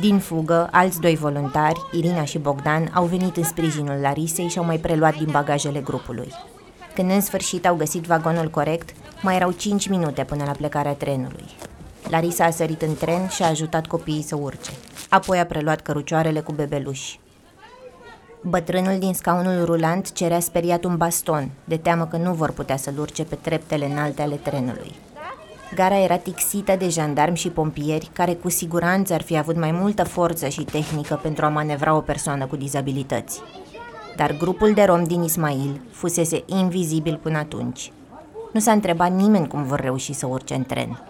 Din 0.00 0.18
fugă, 0.18 0.68
alți 0.70 1.00
doi 1.00 1.16
voluntari, 1.16 1.80
Irina 1.92 2.24
și 2.24 2.38
Bogdan, 2.38 2.90
au 2.94 3.04
venit 3.04 3.36
în 3.36 3.44
sprijinul 3.44 4.00
Larisei 4.00 4.48
și 4.48 4.58
au 4.58 4.64
mai 4.64 4.78
preluat 4.78 5.16
din 5.16 5.28
bagajele 5.30 5.80
grupului. 5.80 6.32
Când 6.94 7.10
în 7.10 7.20
sfârșit 7.20 7.66
au 7.66 7.74
găsit 7.74 8.04
vagonul 8.04 8.50
corect, 8.50 8.90
mai 9.22 9.34
erau 9.34 9.50
5 9.50 9.88
minute 9.88 10.24
până 10.24 10.44
la 10.44 10.52
plecarea 10.52 10.92
trenului. 10.92 11.44
Larisa 12.08 12.44
a 12.44 12.50
sărit 12.50 12.82
în 12.82 12.94
tren 12.94 13.28
și 13.28 13.42
a 13.42 13.48
ajutat 13.48 13.86
copiii 13.86 14.22
să 14.22 14.36
urce. 14.36 14.70
Apoi 15.08 15.38
a 15.38 15.46
preluat 15.46 15.80
cărucioarele 15.80 16.40
cu 16.40 16.52
bebeluși. 16.52 17.20
Bătrânul 18.44 18.98
din 18.98 19.14
scaunul 19.14 19.64
rulant 19.64 20.12
cerea 20.12 20.40
speriat 20.40 20.84
un 20.84 20.96
baston, 20.96 21.50
de 21.64 21.76
teamă 21.76 22.06
că 22.06 22.16
nu 22.16 22.32
vor 22.32 22.50
putea 22.50 22.76
să-l 22.76 22.98
urce 22.98 23.24
pe 23.24 23.34
treptele 23.34 23.86
înalte 23.86 24.22
ale 24.22 24.34
trenului. 24.34 24.94
Gara 25.74 25.98
era 25.98 26.16
tixită 26.16 26.76
de 26.76 26.88
jandarmi 26.88 27.36
și 27.36 27.50
pompieri 27.50 28.10
care 28.12 28.34
cu 28.34 28.48
siguranță 28.48 29.14
ar 29.14 29.22
fi 29.22 29.38
avut 29.38 29.56
mai 29.56 29.70
multă 29.70 30.04
forță 30.04 30.48
și 30.48 30.62
tehnică 30.62 31.20
pentru 31.22 31.44
a 31.44 31.48
manevra 31.48 31.94
o 31.94 32.00
persoană 32.00 32.46
cu 32.46 32.56
dizabilități. 32.56 33.40
Dar 34.16 34.36
grupul 34.36 34.72
de 34.72 34.82
rom 34.82 35.04
din 35.04 35.22
Ismail 35.22 35.80
fusese 35.90 36.42
invizibil 36.46 37.18
până 37.22 37.38
atunci. 37.38 37.92
Nu 38.52 38.60
s-a 38.60 38.72
întrebat 38.72 39.12
nimeni 39.12 39.48
cum 39.48 39.62
vor 39.62 39.80
reuși 39.80 40.12
să 40.12 40.26
urce 40.26 40.54
în 40.54 40.64
tren. 40.64 41.02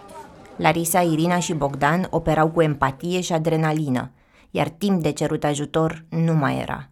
Larisa, 0.55 1.01
Irina 1.01 1.39
și 1.39 1.53
Bogdan 1.53 2.07
operau 2.09 2.47
cu 2.47 2.61
empatie 2.61 3.21
și 3.21 3.33
adrenalină, 3.33 4.11
iar 4.51 4.69
timp 4.69 5.01
de 5.01 5.11
cerut 5.11 5.43
ajutor 5.43 6.05
nu 6.09 6.33
mai 6.33 6.59
era. 6.59 6.87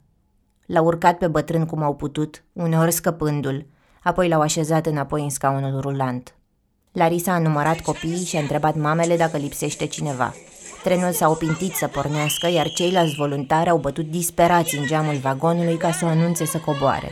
L-au 0.71 0.85
urcat 0.85 1.17
pe 1.17 1.27
bătrân 1.27 1.65
cum 1.65 1.83
au 1.83 1.95
putut, 1.95 2.43
uneori 2.53 2.91
scăpându-l, 2.91 3.65
apoi 4.03 4.27
l-au 4.27 4.41
așezat 4.41 4.85
înapoi 4.85 5.21
în 5.21 5.29
scaunul 5.29 5.81
rulant. 5.81 6.35
Larisa 6.91 7.33
a 7.33 7.39
numărat 7.39 7.79
copiii 7.79 8.25
și 8.25 8.35
a 8.35 8.39
întrebat 8.39 8.75
mamele 8.75 9.17
dacă 9.17 9.37
lipsește 9.37 9.85
cineva. 9.85 10.33
Trenul 10.83 11.11
s-a 11.11 11.29
opintit 11.29 11.73
să 11.73 11.87
pornească, 11.87 12.49
iar 12.49 12.67
ceilalți 12.69 13.15
voluntari 13.15 13.69
au 13.69 13.77
bătut 13.77 14.05
disperați 14.05 14.77
în 14.77 14.85
geamul 14.85 15.15
vagonului 15.15 15.77
ca 15.77 15.91
să 15.91 16.05
o 16.05 16.07
anunțe 16.07 16.45
să 16.45 16.57
coboare. 16.57 17.11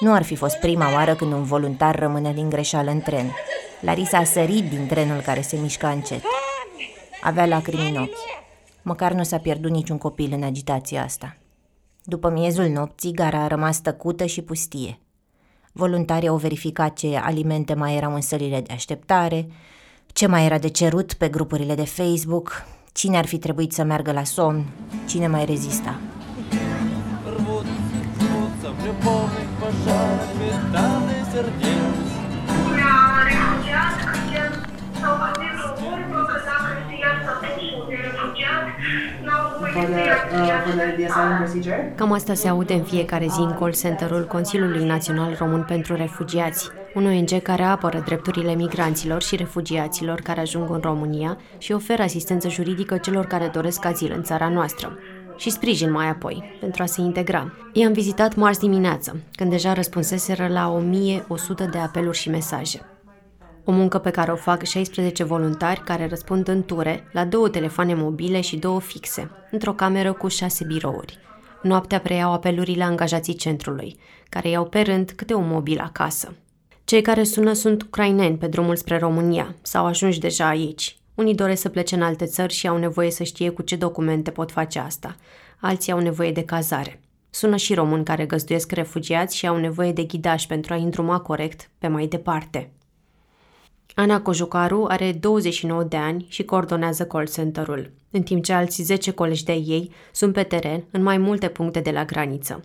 Nu 0.00 0.12
ar 0.12 0.22
fi 0.22 0.34
fost 0.34 0.56
prima 0.56 0.92
oară 0.92 1.14
când 1.14 1.32
un 1.32 1.42
voluntar 1.42 1.98
rămâne 1.98 2.32
din 2.32 2.48
greșeală 2.48 2.90
în 2.90 3.00
tren. 3.00 3.34
Larisa 3.80 4.18
a 4.18 4.24
sărit 4.24 4.68
din 4.68 4.86
trenul 4.86 5.20
care 5.20 5.40
se 5.40 5.56
mișca 5.56 5.88
încet. 5.88 6.22
Avea 7.22 7.46
lacrimi 7.46 7.88
în 7.88 8.02
ochi. 8.02 8.18
Măcar 8.82 9.12
nu 9.12 9.22
s-a 9.22 9.38
pierdut 9.38 9.70
niciun 9.70 9.98
copil 9.98 10.32
în 10.32 10.42
agitația 10.42 11.02
asta. 11.02 11.36
După 12.04 12.30
miezul 12.30 12.68
nopții, 12.68 13.12
gara 13.12 13.42
a 13.42 13.46
rămas 13.46 13.80
tăcută 13.80 14.24
și 14.24 14.42
pustie. 14.42 14.98
Voluntarii 15.72 16.28
au 16.28 16.36
verificat 16.36 16.96
ce 16.96 17.16
alimente 17.16 17.74
mai 17.74 17.96
erau 17.96 18.14
în 18.14 18.20
sălile 18.20 18.60
de 18.60 18.72
așteptare, 18.72 19.48
ce 20.06 20.26
mai 20.26 20.44
era 20.44 20.58
de 20.58 20.68
cerut 20.68 21.12
pe 21.12 21.28
grupurile 21.28 21.74
de 21.74 21.84
Facebook, 21.84 22.66
cine 22.92 23.16
ar 23.16 23.26
fi 23.26 23.38
trebuit 23.38 23.72
să 23.72 23.82
meargă 23.82 24.12
la 24.12 24.24
somn, 24.24 24.64
cine 25.06 25.26
mai 25.26 25.44
rezista. 25.44 26.00
Cam 41.94 42.12
asta 42.12 42.34
se 42.34 42.48
aude 42.48 42.74
în 42.74 42.82
fiecare 42.82 43.26
zi 43.26 43.40
în 43.40 43.54
call 43.58 43.74
center-ul 43.74 44.26
Consiliului 44.26 44.84
Național 44.84 45.36
Român 45.38 45.64
pentru 45.68 45.94
Refugiați, 45.94 46.68
un 46.94 47.06
ONG 47.06 47.42
care 47.42 47.62
apără 47.62 48.02
drepturile 48.04 48.54
migranților 48.54 49.22
și 49.22 49.36
refugiaților 49.36 50.20
care 50.20 50.40
ajung 50.40 50.70
în 50.70 50.80
România 50.82 51.38
și 51.58 51.72
oferă 51.72 52.02
asistență 52.02 52.48
juridică 52.48 52.96
celor 52.96 53.26
care 53.26 53.50
doresc 53.52 53.84
azil 53.84 54.12
în 54.16 54.22
țara 54.22 54.48
noastră 54.48 54.98
și 55.36 55.50
sprijin 55.50 55.90
mai 55.90 56.08
apoi, 56.08 56.56
pentru 56.60 56.82
a 56.82 56.86
se 56.86 57.00
integra. 57.00 57.52
I-am 57.72 57.92
vizitat 57.92 58.34
marți 58.34 58.60
dimineață, 58.60 59.16
când 59.34 59.50
deja 59.50 59.72
răspunseseră 59.72 60.48
la 60.48 60.70
1100 60.70 61.64
de 61.64 61.78
apeluri 61.78 62.16
și 62.16 62.30
mesaje. 62.30 62.91
O 63.64 63.72
muncă 63.72 63.98
pe 63.98 64.10
care 64.10 64.32
o 64.32 64.36
fac 64.36 64.62
16 64.62 65.24
voluntari 65.24 65.80
care 65.80 66.08
răspund 66.08 66.48
în 66.48 66.62
ture 66.62 67.08
la 67.12 67.24
două 67.24 67.48
telefoane 67.48 67.94
mobile 67.94 68.40
și 68.40 68.56
două 68.56 68.80
fixe, 68.80 69.30
într-o 69.50 69.72
cameră 69.72 70.12
cu 70.12 70.28
șase 70.28 70.64
birouri. 70.64 71.18
Noaptea 71.62 72.00
preiau 72.00 72.32
apelurile 72.32 72.82
angajații 72.82 73.34
centrului, 73.34 73.96
care 74.28 74.48
iau 74.48 74.64
pe 74.64 74.80
rând 74.80 75.12
câte 75.16 75.34
un 75.34 75.48
mobil 75.48 75.78
acasă. 75.78 76.34
Cei 76.84 77.02
care 77.02 77.24
sună 77.24 77.52
sunt 77.52 77.82
ucraineni 77.82 78.36
pe 78.36 78.46
drumul 78.46 78.76
spre 78.76 78.98
România 78.98 79.54
sau 79.62 79.86
ajungi 79.86 80.18
deja 80.18 80.48
aici. 80.48 80.96
Unii 81.14 81.34
doresc 81.34 81.60
să 81.60 81.68
plece 81.68 81.94
în 81.94 82.02
alte 82.02 82.24
țări 82.24 82.52
și 82.52 82.68
au 82.68 82.76
nevoie 82.76 83.10
să 83.10 83.22
știe 83.22 83.50
cu 83.50 83.62
ce 83.62 83.76
documente 83.76 84.30
pot 84.30 84.50
face 84.50 84.78
asta. 84.78 85.16
Alții 85.60 85.92
au 85.92 86.00
nevoie 86.00 86.32
de 86.32 86.44
cazare. 86.44 87.00
Sună 87.30 87.56
și 87.56 87.74
români 87.74 88.04
care 88.04 88.26
găzduiesc 88.26 88.72
refugiați 88.72 89.36
și 89.36 89.46
au 89.46 89.56
nevoie 89.56 89.92
de 89.92 90.02
ghidaj 90.02 90.46
pentru 90.46 90.72
a 90.72 90.76
îndruma 90.76 91.20
corect 91.20 91.70
pe 91.78 91.88
mai 91.88 92.06
departe. 92.06 92.70
Ana 93.94 94.20
Cojucaru 94.20 94.84
are 94.88 95.12
29 95.12 95.82
de 95.82 95.96
ani 95.96 96.26
și 96.28 96.44
coordonează 96.44 97.06
call 97.06 97.28
center-ul, 97.28 97.90
în 98.10 98.22
timp 98.22 98.44
ce 98.44 98.52
alții 98.52 98.84
10 98.84 99.10
colegi 99.10 99.44
de 99.44 99.52
ei 99.52 99.90
sunt 100.12 100.32
pe 100.32 100.42
teren 100.42 100.84
în 100.90 101.02
mai 101.02 101.18
multe 101.18 101.48
puncte 101.48 101.80
de 101.80 101.90
la 101.90 102.04
graniță. 102.04 102.64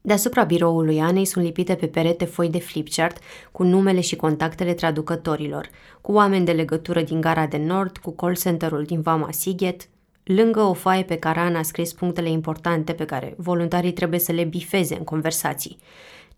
Deasupra 0.00 0.44
biroului 0.44 1.00
Anei 1.00 1.24
sunt 1.24 1.44
lipite 1.44 1.74
pe 1.74 1.86
perete 1.86 2.24
foi 2.24 2.48
de 2.48 2.58
flipchart 2.58 3.18
cu 3.52 3.62
numele 3.62 4.00
și 4.00 4.16
contactele 4.16 4.74
traducătorilor, 4.74 5.68
cu 6.00 6.12
oameni 6.12 6.44
de 6.44 6.52
legătură 6.52 7.02
din 7.02 7.20
Gara 7.20 7.46
de 7.46 7.56
Nord, 7.56 7.96
cu 7.96 8.10
call 8.10 8.36
center-ul 8.36 8.82
din 8.82 9.00
Vama 9.00 9.28
Sighet, 9.30 9.88
lângă 10.24 10.60
o 10.60 10.72
foaie 10.72 11.02
pe 11.02 11.16
care 11.16 11.38
Ana 11.38 11.58
a 11.58 11.62
scris 11.62 11.92
punctele 11.92 12.30
importante 12.30 12.92
pe 12.92 13.04
care 13.04 13.34
voluntarii 13.36 13.92
trebuie 13.92 14.20
să 14.20 14.32
le 14.32 14.44
bifeze 14.44 14.94
în 14.94 15.04
conversații 15.04 15.78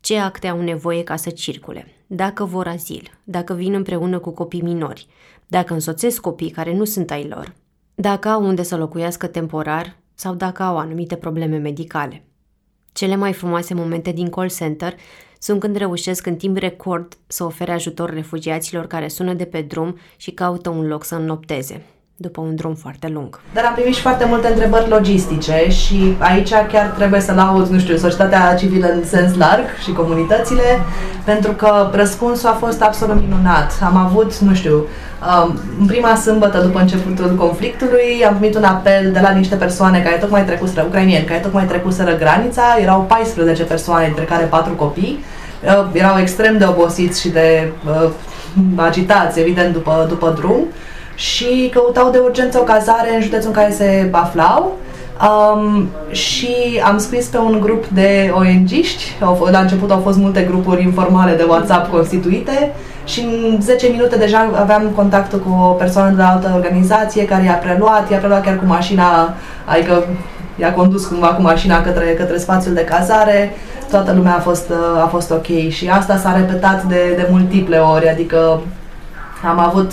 ce 0.01 0.19
acte 0.19 0.49
au 0.49 0.63
nevoie 0.63 1.03
ca 1.03 1.17
să 1.17 1.31
circule, 1.31 1.87
dacă 2.07 2.45
vor 2.45 2.67
azil, 2.67 3.11
dacă 3.25 3.55
vin 3.55 3.75
împreună 3.75 4.19
cu 4.19 4.31
copii 4.31 4.63
minori, 4.63 5.07
dacă 5.47 5.73
însoțesc 5.73 6.21
copii 6.21 6.51
care 6.51 6.75
nu 6.75 6.85
sunt 6.85 7.11
ai 7.11 7.29
lor, 7.29 7.55
dacă 7.95 8.29
au 8.29 8.45
unde 8.45 8.63
să 8.63 8.77
locuiască 8.77 9.27
temporar 9.27 9.97
sau 10.15 10.35
dacă 10.35 10.63
au 10.63 10.79
anumite 10.79 11.17
probleme 11.17 11.57
medicale. 11.57 12.25
Cele 12.93 13.17
mai 13.17 13.33
frumoase 13.33 13.75
momente 13.75 14.13
din 14.13 14.29
call 14.29 14.51
center 14.51 14.95
sunt 15.39 15.61
când 15.61 15.77
reușesc 15.77 16.27
în 16.27 16.37
timp 16.37 16.57
record 16.57 17.19
să 17.27 17.45
ofere 17.45 17.73
ajutor 17.73 18.11
refugiaților 18.11 18.87
care 18.87 19.09
sună 19.09 19.35
de 19.35 19.45
pe 19.45 19.63
drum 19.63 19.99
și 20.17 20.31
caută 20.31 20.69
un 20.71 20.87
loc 20.87 21.05
să 21.05 21.15
înnopteze. 21.15 21.87
După 22.23 22.41
un 22.41 22.55
drum 22.55 22.75
foarte 22.75 23.09
lung. 23.13 23.41
Dar 23.55 23.65
am 23.65 23.75
primit 23.75 23.95
și 23.95 24.01
foarte 24.01 24.25
multe 24.25 24.49
întrebări 24.49 24.89
logistice 24.89 25.67
și 25.69 26.17
aici 26.19 26.51
chiar 26.73 26.87
trebuie 26.97 27.21
să 27.21 27.33
laud, 27.33 27.69
nu 27.69 27.79
știu, 27.79 27.97
societatea 27.97 28.55
civilă 28.55 28.87
în 28.87 29.05
sens 29.05 29.37
larg 29.37 29.65
și 29.83 29.93
comunitățile, 29.93 30.81
pentru 31.25 31.53
că 31.53 31.91
răspunsul 31.93 32.49
a 32.49 32.53
fost 32.53 32.83
absolut 32.83 33.21
minunat. 33.21 33.73
Am 33.85 33.97
avut, 33.97 34.39
nu 34.39 34.55
știu, 34.55 34.75
um, 34.75 35.59
în 35.81 35.87
prima 35.87 36.15
sâmbătă 36.15 36.59
după 36.59 36.79
începutul 36.81 37.35
conflictului 37.35 38.25
am 38.29 38.37
primit 38.37 38.57
un 38.57 38.65
apel 38.65 39.11
de 39.13 39.21
la 39.21 39.31
niște 39.31 39.55
persoane 39.55 40.01
care 40.01 40.17
tocmai 40.17 40.45
trecuseră, 40.45 40.85
ucrainieni, 40.87 41.25
care 41.25 41.41
tocmai 41.41 41.65
trecuseră 41.65 42.17
granița, 42.17 42.63
erau 42.81 43.01
14 43.01 43.63
persoane, 43.63 44.07
între 44.07 44.25
care 44.25 44.45
4 44.45 44.73
copii, 44.73 45.25
uh, 45.65 45.87
erau 45.93 46.19
extrem 46.19 46.59
de 46.59 46.67
obosiți 46.67 47.21
și 47.21 47.29
de 47.29 47.73
uh, 47.87 48.11
agitați, 48.77 49.41
evident, 49.41 49.73
după, 49.73 50.07
după 50.09 50.33
drum 50.37 50.67
și 51.21 51.71
căutau 51.73 52.11
de 52.11 52.19
urgență 52.19 52.59
o 52.59 52.63
cazare 52.63 53.15
în 53.15 53.23
județul 53.23 53.49
în 53.49 53.55
care 53.55 53.73
se 53.73 54.09
aflau. 54.11 54.77
Um, 55.29 55.89
și 56.11 56.55
am 56.85 56.99
scris 56.99 57.27
pe 57.27 57.39
un 57.39 57.61
grup 57.61 57.87
de 57.87 58.33
ONG-ști, 58.35 59.17
la 59.51 59.59
început 59.59 59.91
au 59.91 60.01
fost 60.01 60.19
multe 60.19 60.43
grupuri 60.43 60.83
informale 60.83 61.35
de 61.35 61.47
WhatsApp 61.49 61.91
constituite. 61.91 62.73
Și 63.05 63.21
în 63.21 63.61
10 63.61 63.89
minute 63.89 64.17
deja 64.17 64.51
aveam 64.61 64.91
contactul 64.95 65.39
cu 65.39 65.63
o 65.63 65.73
persoană 65.73 66.11
de 66.11 66.23
la 66.23 66.29
altă 66.29 66.53
organizație 66.55 67.25
care 67.25 67.45
i-a 67.45 67.53
preluat, 67.53 68.11
i-a 68.11 68.19
preluat 68.19 68.45
chiar 68.45 68.59
cu 68.59 68.67
mașina, 68.67 69.35
adică 69.65 70.05
i-a 70.57 70.73
condus 70.73 71.07
cumva 71.07 71.27
cu 71.27 71.43
mașina 71.43 71.83
către, 71.83 72.05
către 72.05 72.39
spațiul 72.39 72.75
de 72.75 72.85
cazare, 72.85 73.53
toată 73.91 74.13
lumea 74.13 74.37
a 74.37 74.41
fost, 74.41 74.71
a 75.03 75.07
fost 75.07 75.31
ok. 75.31 75.69
Și 75.69 75.89
asta 75.89 76.17
s-a 76.17 76.37
repetat 76.37 76.85
de, 76.85 77.15
de 77.17 77.29
multiple 77.31 77.77
ori, 77.77 78.09
adică 78.09 78.61
am 79.49 79.59
avut 79.59 79.93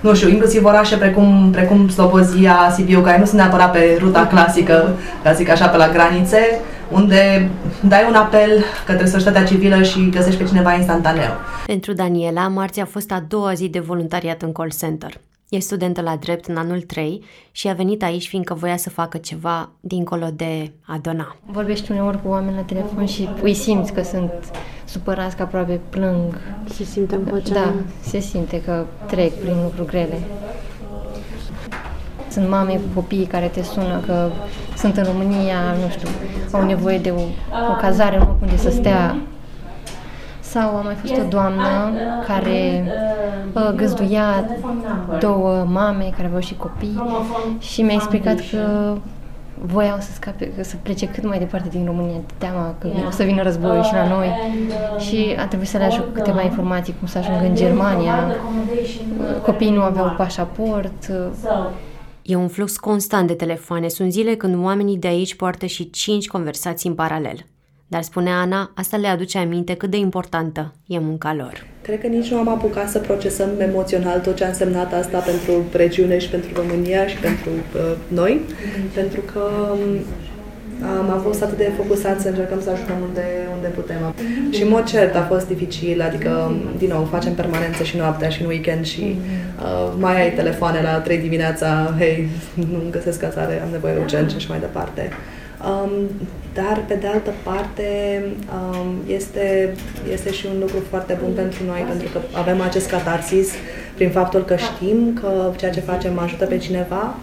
nu 0.00 0.14
știu, 0.14 0.28
inclusiv 0.28 0.64
orașe 0.64 0.96
precum, 0.96 1.48
precum 1.52 1.88
Slobozia, 1.88 2.72
Sibiu, 2.74 3.00
care 3.00 3.18
nu 3.18 3.24
sunt 3.24 3.40
neapărat 3.40 3.72
pe 3.72 3.96
ruta 4.00 4.26
clasică, 4.26 4.96
ca 5.22 5.32
zic 5.32 5.48
așa, 5.48 5.66
pe 5.68 5.76
la 5.76 5.88
granițe, 5.88 6.60
unde 6.90 7.50
dai 7.80 8.04
un 8.08 8.14
apel 8.14 8.64
către 8.86 9.06
societatea 9.06 9.44
civilă 9.44 9.82
și 9.82 10.08
găsești 10.08 10.42
pe 10.42 10.48
cineva 10.48 10.74
instantaneu. 10.74 11.30
Pentru 11.66 11.92
Daniela, 11.92 12.48
marți 12.48 12.80
a 12.80 12.84
fost 12.84 13.12
a 13.12 13.24
doua 13.28 13.52
zi 13.52 13.68
de 13.68 13.78
voluntariat 13.78 14.42
în 14.42 14.52
call 14.52 14.72
center. 14.78 15.20
E 15.50 15.58
studentă 15.58 16.00
la 16.00 16.16
drept 16.16 16.46
în 16.46 16.56
anul 16.56 16.80
3 16.80 17.24
și 17.50 17.68
a 17.68 17.72
venit 17.72 18.02
aici 18.02 18.28
fiindcă 18.28 18.54
voia 18.54 18.76
să 18.76 18.90
facă 18.90 19.18
ceva 19.18 19.70
dincolo 19.80 20.26
de 20.34 20.72
a 20.86 20.98
dona. 21.02 21.36
Vorbești 21.46 21.90
uneori 21.90 22.22
cu 22.22 22.28
oameni 22.28 22.56
la 22.56 22.62
telefon 22.62 23.06
și 23.06 23.28
îi 23.42 23.54
simți 23.54 23.92
că 23.92 24.02
sunt 24.02 24.32
supărați, 24.84 25.36
că 25.36 25.42
aproape 25.42 25.80
plâng. 25.88 26.40
Se 26.64 26.84
simte 26.84 27.14
în 27.14 27.24
vocea 27.24 27.52
Da, 27.52 27.72
se 28.00 28.18
simte 28.18 28.62
că 28.62 28.86
trec 29.06 29.32
prin 29.32 29.62
lucruri 29.62 29.88
grele. 29.88 30.20
Sunt 32.28 32.48
mame 32.48 32.72
cu 32.72 33.00
copii 33.00 33.26
care 33.26 33.46
te 33.46 33.62
sună 33.62 34.00
că 34.06 34.30
sunt 34.76 34.96
în 34.96 35.04
România, 35.04 35.56
nu 35.84 35.90
știu, 35.90 36.08
au 36.50 36.66
nevoie 36.66 36.98
de 36.98 37.10
o, 37.10 37.20
o 37.70 37.76
cazare, 37.80 38.16
un 38.18 38.26
loc 38.26 38.40
unde 38.42 38.56
să 38.56 38.70
stea 38.70 39.16
sau 40.50 40.76
a 40.76 40.80
mai 40.80 40.94
fost 40.94 41.12
o 41.12 41.28
doamnă 41.28 41.92
care 42.26 42.84
uh, 43.54 43.72
găzduia 43.76 44.44
două 45.20 45.64
mame 45.68 46.12
care 46.14 46.26
aveau 46.26 46.40
și 46.40 46.54
copii 46.56 47.02
și 47.58 47.82
mi-a 47.82 47.94
explicat 47.94 48.38
că 48.50 48.94
voiau 49.62 49.96
să 50.00 50.12
scape, 50.12 50.52
să 50.60 50.76
plece 50.82 51.08
cât 51.08 51.24
mai 51.24 51.38
departe 51.38 51.68
din 51.68 51.84
România, 51.84 52.16
de 52.26 52.34
teama 52.38 52.74
că 52.78 52.88
o 53.06 53.10
să 53.10 53.22
vină 53.22 53.42
războiul 53.42 53.82
și 53.82 53.92
la 53.92 54.08
noi 54.08 54.28
și 54.98 55.34
a 55.38 55.46
trebuit 55.46 55.68
să 55.68 55.78
le 55.78 55.84
ajut 55.84 56.08
câteva 56.12 56.42
informații 56.42 56.94
cum 56.98 57.06
să 57.06 57.18
ajungă 57.18 57.44
în 57.44 57.54
Germania. 57.54 58.34
Copiii 59.42 59.70
nu 59.70 59.82
aveau 59.82 60.14
pașaport. 60.16 61.12
E 62.22 62.36
un 62.36 62.48
flux 62.48 62.76
constant 62.76 63.26
de 63.26 63.34
telefoane. 63.34 63.88
Sunt 63.88 64.12
zile 64.12 64.34
când 64.34 64.64
oamenii 64.64 64.98
de 64.98 65.06
aici 65.06 65.34
poartă 65.34 65.66
și 65.66 65.90
cinci 65.90 66.28
conversații 66.28 66.88
în 66.88 66.94
paralel. 66.94 67.44
Dar, 67.92 68.02
spune 68.02 68.30
Ana, 68.30 68.72
asta 68.74 68.96
le 68.96 69.06
aduce 69.08 69.38
aminte 69.38 69.74
cât 69.74 69.90
de 69.90 69.96
importantă 69.96 70.74
e 70.86 70.98
munca 70.98 71.34
lor. 71.34 71.66
Cred 71.82 72.00
că 72.00 72.06
nici 72.06 72.30
nu 72.30 72.38
am 72.38 72.48
apucat 72.48 72.88
să 72.88 72.98
procesăm 72.98 73.48
emoțional 73.58 74.20
tot 74.20 74.36
ce 74.36 74.44
a 74.44 74.48
însemnat 74.48 74.92
asta 74.92 75.18
pentru 75.18 75.52
regiune 75.72 76.18
și 76.18 76.28
pentru 76.28 76.50
România 76.54 77.06
și 77.06 77.16
pentru 77.16 77.50
uh, 77.50 77.96
noi, 78.08 78.40
mm-hmm. 78.40 78.94
pentru 78.94 79.20
că 79.20 79.40
um, 79.72 81.10
am 81.10 81.20
fost 81.20 81.42
atât 81.42 81.56
de 81.56 81.72
focusați 81.76 82.22
să 82.22 82.28
încercăm 82.28 82.60
să 82.60 82.70
ajutăm 82.70 82.96
unde, 83.08 83.24
unde 83.54 83.68
putem. 83.68 84.14
Mm-hmm. 84.14 84.54
Și 84.54 84.62
în 84.62 84.68
mod 84.68 84.84
cert 84.84 85.14
a 85.14 85.22
fost 85.22 85.46
dificil, 85.46 86.02
adică, 86.02 86.52
din 86.78 86.88
nou, 86.88 87.04
facem 87.04 87.34
permanență 87.34 87.82
și 87.82 87.96
noaptea 87.96 88.28
și 88.28 88.42
în 88.42 88.48
weekend 88.48 88.84
și 88.84 89.02
mm-hmm. 89.02 89.62
uh, 89.62 89.92
mai 89.98 90.22
ai 90.22 90.32
telefoane 90.32 90.82
la 90.82 90.98
3 90.98 91.18
dimineața, 91.18 91.94
hei, 91.98 92.28
nu 92.72 92.82
găsesc 92.90 93.20
cazare, 93.20 93.60
am 93.62 93.70
nevoie 93.70 93.98
urgent 93.98 94.30
și 94.30 94.36
așa 94.36 94.46
mai 94.48 94.60
departe. 94.60 95.10
Um, 95.68 95.90
dar, 96.54 96.84
pe 96.88 96.94
de 96.94 97.06
altă 97.06 97.30
parte, 97.42 97.88
um, 98.54 98.94
este, 99.06 99.74
este 100.12 100.32
și 100.32 100.46
un 100.54 100.60
lucru 100.60 100.78
foarte 100.88 101.18
bun 101.22 101.32
pentru 101.34 101.64
noi, 101.64 101.84
pentru 101.88 102.08
că 102.08 102.20
avem 102.32 102.60
acest 102.60 102.90
catarsis 102.90 103.50
prin 103.94 104.10
faptul 104.10 104.44
că 104.44 104.56
știm 104.56 105.18
că 105.20 105.52
ceea 105.56 105.70
ce 105.70 105.80
facem 105.80 106.18
ajută 106.18 106.44
pe 106.46 106.58
cineva 106.58 107.16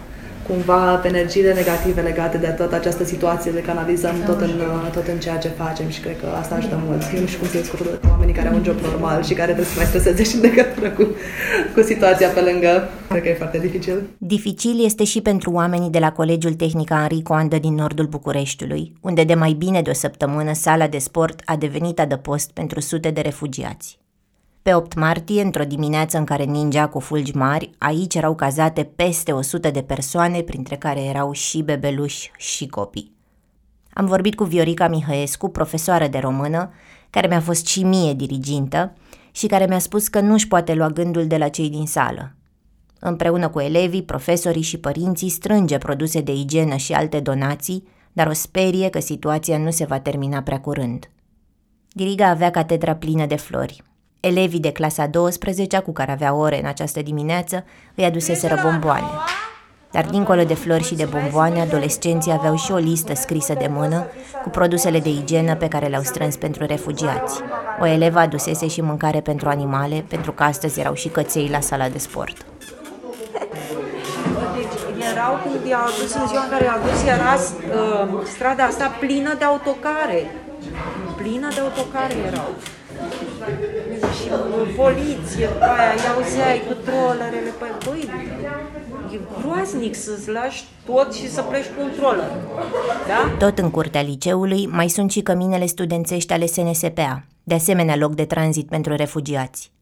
cumva 0.48 0.94
pe 0.94 1.08
energiile 1.08 1.52
negative 1.52 2.00
legate 2.00 2.36
de 2.38 2.46
toată 2.46 2.74
această 2.74 3.04
situație 3.04 3.50
le 3.50 3.60
canalizăm 3.60 4.14
tot 4.26 4.40
în, 4.40 4.50
tot 4.92 5.06
în 5.06 5.18
ceea 5.18 5.36
ce 5.36 5.48
facem 5.48 5.88
și 5.88 6.00
cred 6.00 6.20
că 6.20 6.26
asta 6.40 6.54
ajută 6.54 6.80
mult. 6.86 7.02
Eu 7.14 7.20
nu 7.20 7.26
știu 7.26 7.38
cum 7.38 7.48
să 7.48 7.58
discut 7.58 7.78
cu 7.78 7.86
oamenii 8.08 8.34
care 8.34 8.48
au 8.48 8.54
un 8.54 8.64
job 8.64 8.78
normal 8.80 9.24
și 9.24 9.34
care 9.34 9.46
trebuie 9.52 9.66
să 9.66 9.74
mai 9.76 9.84
streseze 9.84 10.22
și 10.22 10.34
în 10.34 10.40
legătură 10.40 10.90
cu, 10.90 11.06
cu 11.74 11.82
situația 11.82 12.28
pe 12.28 12.40
lângă. 12.40 12.88
Cred 13.08 13.22
că 13.22 13.28
e 13.28 13.34
foarte 13.34 13.58
dificil. 13.58 14.02
Dificil 14.18 14.84
este 14.84 15.04
și 15.04 15.20
pentru 15.20 15.50
oamenii 15.52 15.90
de 15.90 15.98
la 15.98 16.12
Colegiul 16.12 16.54
Tehnic 16.54 16.90
Enrico 16.90 17.34
Andă 17.34 17.58
din 17.58 17.74
nordul 17.74 18.06
Bucureștiului, 18.06 18.92
unde 19.00 19.24
de 19.24 19.34
mai 19.34 19.52
bine 19.52 19.82
de 19.82 19.90
o 19.90 19.94
săptămână 19.94 20.52
sala 20.54 20.86
de 20.86 20.98
sport 20.98 21.40
a 21.44 21.56
devenit 21.56 22.00
adăpost 22.00 22.50
pentru 22.50 22.80
sute 22.80 23.10
de 23.10 23.20
refugiați. 23.20 23.98
Pe 24.68 24.74
8 24.74 24.94
martie, 24.94 25.42
într-o 25.42 25.64
dimineață 25.64 26.18
în 26.18 26.24
care 26.24 26.44
ningea 26.44 26.88
cu 26.88 27.00
fulgi 27.00 27.36
mari, 27.36 27.70
aici 27.78 28.14
erau 28.14 28.34
cazate 28.34 28.84
peste 28.84 29.32
100 29.32 29.70
de 29.70 29.82
persoane, 29.82 30.40
printre 30.40 30.76
care 30.76 31.00
erau 31.00 31.32
și 31.32 31.62
bebeluși 31.62 32.30
și 32.36 32.66
copii. 32.66 33.12
Am 33.92 34.06
vorbit 34.06 34.34
cu 34.34 34.44
Viorica 34.44 34.88
Mihăescu, 34.88 35.48
profesoară 35.48 36.06
de 36.06 36.18
română, 36.18 36.70
care 37.10 37.26
mi-a 37.26 37.40
fost 37.40 37.66
și 37.66 37.82
mie 37.82 38.12
dirigintă 38.14 38.92
și 39.30 39.46
care 39.46 39.66
mi-a 39.66 39.78
spus 39.78 40.08
că 40.08 40.20
nu-și 40.20 40.48
poate 40.48 40.74
lua 40.74 40.88
gândul 40.88 41.26
de 41.26 41.36
la 41.36 41.48
cei 41.48 41.70
din 41.70 41.86
sală. 41.86 42.34
Împreună 42.98 43.48
cu 43.48 43.60
elevii, 43.60 44.02
profesorii 44.02 44.62
și 44.62 44.78
părinții 44.78 45.28
strânge 45.28 45.78
produse 45.78 46.20
de 46.20 46.32
igienă 46.32 46.76
și 46.76 46.92
alte 46.92 47.20
donații, 47.20 47.88
dar 48.12 48.26
o 48.26 48.32
sperie 48.32 48.88
că 48.88 49.00
situația 49.00 49.58
nu 49.58 49.70
se 49.70 49.84
va 49.84 50.00
termina 50.00 50.42
prea 50.42 50.60
curând. 50.60 51.10
Diriga 51.88 52.28
avea 52.28 52.50
catedra 52.50 52.94
plină 52.94 53.26
de 53.26 53.36
flori, 53.36 53.82
Elevii 54.20 54.60
de 54.60 54.72
clasa 54.72 55.06
12 55.06 55.78
cu 55.78 55.92
care 55.92 56.12
avea 56.12 56.34
ore 56.34 56.58
în 56.58 56.66
această 56.66 57.02
dimineață 57.02 57.64
îi 57.94 58.04
aduseseră 58.04 58.58
bomboane. 58.62 59.06
Dar 59.90 60.04
dincolo 60.04 60.44
de 60.44 60.54
flori 60.54 60.84
și 60.84 60.94
de 60.94 61.04
bomboane, 61.04 61.60
adolescenții 61.60 62.32
aveau 62.32 62.56
și 62.56 62.72
o 62.72 62.76
listă 62.76 63.14
scrisă 63.14 63.54
de 63.54 63.66
mână 63.70 64.06
cu 64.42 64.48
produsele 64.48 65.00
de 65.00 65.08
igienă 65.08 65.54
pe 65.54 65.68
care 65.68 65.86
le-au 65.86 66.02
strâns 66.02 66.36
pentru 66.36 66.64
refugiați. 66.66 67.40
O 67.80 67.86
elevă 67.86 68.18
adusese 68.18 68.68
și 68.68 68.80
mâncare 68.80 69.20
pentru 69.20 69.48
animale, 69.48 70.04
pentru 70.08 70.32
că 70.32 70.42
astăzi 70.42 70.80
erau 70.80 70.94
și 70.94 71.08
căței 71.08 71.48
la 71.48 71.60
sala 71.60 71.88
de 71.88 71.98
sport. 71.98 72.36
Deci 74.56 75.06
erau 75.12 75.38
când 75.42 75.66
i-au 75.68 75.82
adus 75.82 76.14
în 76.14 76.26
ziua 76.26 76.42
în 76.42 76.50
care 76.50 76.64
i-au 76.64 76.76
adus, 76.76 77.02
era 77.02 77.34
uh, 77.34 78.26
strada 78.34 78.64
asta 78.64 78.86
plină 79.00 79.34
de 79.38 79.44
autocare. 79.44 80.30
Plină 81.16 81.48
de 81.54 81.60
autocare 81.60 82.14
erau 82.26 82.48
și 84.16 84.28
poliție, 84.76 85.46
după 85.52 85.64
aia 85.64 85.92
îi 85.96 86.08
auzeai 86.14 86.62
cu 86.66 86.72
trollerele, 86.72 87.52
păi, 87.58 87.72
băi, 87.84 88.08
e 89.12 89.18
groaznic 89.40 89.94
să-ți 89.94 90.30
lași 90.30 90.64
tot 90.86 91.12
și 91.12 91.30
să 91.30 91.42
pleci 91.42 91.64
cu 91.64 91.82
un 91.82 91.90
troller, 91.96 92.30
da? 93.08 93.46
Tot 93.46 93.58
în 93.58 93.70
curtea 93.70 94.00
liceului 94.02 94.66
mai 94.66 94.88
sunt 94.88 95.10
și 95.10 95.20
căminele 95.20 95.66
studențești 95.66 96.32
ale 96.32 96.46
SNSPA, 96.46 97.24
de 97.42 97.54
asemenea 97.54 97.96
loc 97.96 98.14
de 98.14 98.24
tranzit 98.24 98.68
pentru 98.68 98.94
refugiați. 98.94 99.72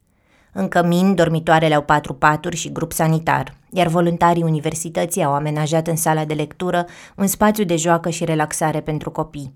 În 0.53 0.69
cămin, 0.69 1.15
dormitoarele 1.15 1.75
au 1.75 1.83
patru 1.83 2.15
paturi 2.15 2.57
și 2.57 2.73
grup 2.73 2.93
sanitar, 2.93 3.57
iar 3.71 3.87
voluntarii 3.87 4.43
universității 4.43 5.25
au 5.25 5.33
amenajat 5.33 5.87
în 5.87 5.97
sala 5.97 6.25
de 6.25 6.35
lectură 6.35 6.87
un 7.17 7.27
spațiu 7.27 7.65
de 7.65 7.77
joacă 7.77 8.11
și 8.11 8.25
relaxare 8.25 8.81
pentru 8.81 9.11
copii. 9.11 9.55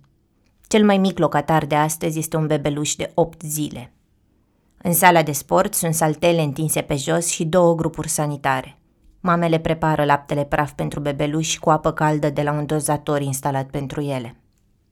Cel 0.72 0.84
mai 0.84 0.98
mic 0.98 1.18
locatar 1.18 1.66
de 1.66 1.74
astăzi 1.74 2.18
este 2.18 2.36
un 2.36 2.46
bebeluș 2.46 2.94
de 2.94 3.10
8 3.14 3.42
zile. 3.42 3.92
În 4.82 4.92
sala 4.92 5.22
de 5.22 5.32
sport 5.32 5.74
sunt 5.74 5.94
saltele 5.94 6.42
întinse 6.42 6.80
pe 6.80 6.94
jos 6.96 7.26
și 7.26 7.44
două 7.44 7.74
grupuri 7.74 8.08
sanitare. 8.08 8.78
Mamele 9.20 9.58
prepară 9.58 10.04
laptele 10.04 10.44
praf 10.44 10.72
pentru 10.72 11.00
bebeluși 11.00 11.58
cu 11.58 11.70
apă 11.70 11.92
caldă 11.92 12.30
de 12.30 12.42
la 12.42 12.52
un 12.52 12.66
dozator 12.66 13.20
instalat 13.20 13.66
pentru 13.66 14.00
ele. 14.00 14.36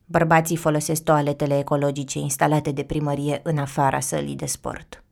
Bărbații 0.04 0.56
folosesc 0.56 1.02
toaletele 1.02 1.58
ecologice 1.58 2.18
instalate 2.18 2.70
de 2.70 2.82
primărie 2.82 3.40
în 3.42 3.58
afara 3.58 4.00
sălii 4.00 4.36
de 4.36 4.46
sport. 4.46 5.04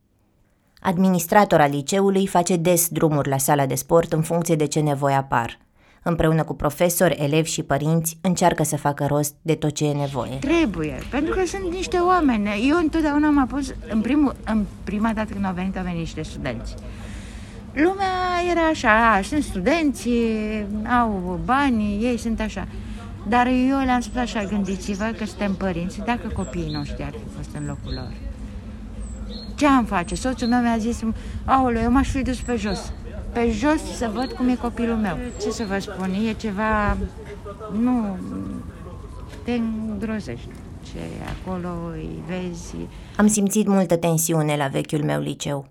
Administrator 0.81 1.61
al 1.61 1.71
liceului 1.71 2.27
face 2.27 2.57
des 2.57 2.89
drumuri 2.89 3.29
la 3.29 3.39
sala 3.39 3.67
de 3.67 3.75
sport 3.75 4.13
în 4.13 4.23
funcție 4.23 4.57
de 4.57 4.67
ce 4.67 4.81
nevoie 4.81 5.15
apar. 5.15 5.66
Împreună 6.09 6.43
cu 6.43 6.55
profesori, 6.55 7.15
elevi 7.15 7.51
și 7.51 7.63
părinți, 7.63 8.19
încearcă 8.21 8.63
să 8.63 8.77
facă 8.77 9.07
rost 9.07 9.35
de 9.43 9.55
tot 9.55 9.75
ce 9.75 9.87
e 9.87 9.93
nevoie. 9.93 10.35
Trebuie, 10.35 10.99
pentru 11.11 11.35
că 11.35 11.47
sunt 11.47 11.73
niște 11.73 11.97
oameni. 11.97 12.69
Eu 12.69 12.77
întotdeauna 12.77 13.31
m-am 13.31 13.47
pus, 13.47 13.75
în, 13.89 14.01
primul, 14.01 14.37
în 14.45 14.65
prima 14.85 15.13
dată 15.15 15.33
când 15.33 15.45
au 15.45 15.53
venit, 15.53 15.77
au 15.77 15.83
venit 15.83 15.99
niște 15.99 16.23
studenți. 16.23 16.75
Lumea 17.73 18.51
era 18.51 18.61
așa, 18.61 19.15
a, 19.15 19.23
sunt 19.23 19.43
studenți, 19.43 20.09
au 21.01 21.41
bani, 21.45 21.99
ei 22.03 22.19
sunt 22.19 22.41
așa. 22.41 22.69
Dar 23.29 23.47
eu 23.47 23.79
le-am 23.85 24.01
spus 24.01 24.21
așa, 24.21 24.45
gândiți-vă 24.45 25.15
că 25.19 25.25
suntem 25.25 25.55
părinți, 25.55 26.01
dacă 26.05 26.29
copiii 26.35 26.73
noștri 26.73 27.03
ar 27.03 27.13
fi 27.13 27.37
fost 27.37 27.57
în 27.59 27.67
locul 27.67 27.93
lor. 27.95 28.13
Ce 29.55 29.67
am 29.67 29.85
face? 29.85 30.15
Soțul 30.15 30.49
meu 30.49 30.61
mi-a 30.61 30.77
zis, 30.79 31.01
aoleu, 31.45 31.83
eu 31.83 31.91
m-aș 31.91 32.09
fi 32.09 32.23
dus 32.23 32.41
pe 32.41 32.57
jos. 32.57 32.93
Pe 33.37 33.51
jos 33.51 33.97
să 33.97 34.11
văd 34.15 34.33
cum 34.33 34.49
e 34.49 34.55
copilul 34.55 34.97
meu. 34.97 35.17
Ce 35.41 35.51
să 35.51 35.65
vă 35.69 35.79
spun, 35.79 36.15
e 36.29 36.33
ceva, 36.33 36.97
nu, 37.81 38.17
te 39.45 39.53
îngrozești 39.53 40.49
ce 40.83 40.99
acolo 41.41 41.69
îi 41.93 42.23
vezi. 42.27 42.75
Am 43.17 43.27
simțit 43.27 43.67
multă 43.67 43.97
tensiune 43.97 44.57
la 44.57 44.67
vechiul 44.67 45.03
meu 45.03 45.21
liceu. 45.21 45.67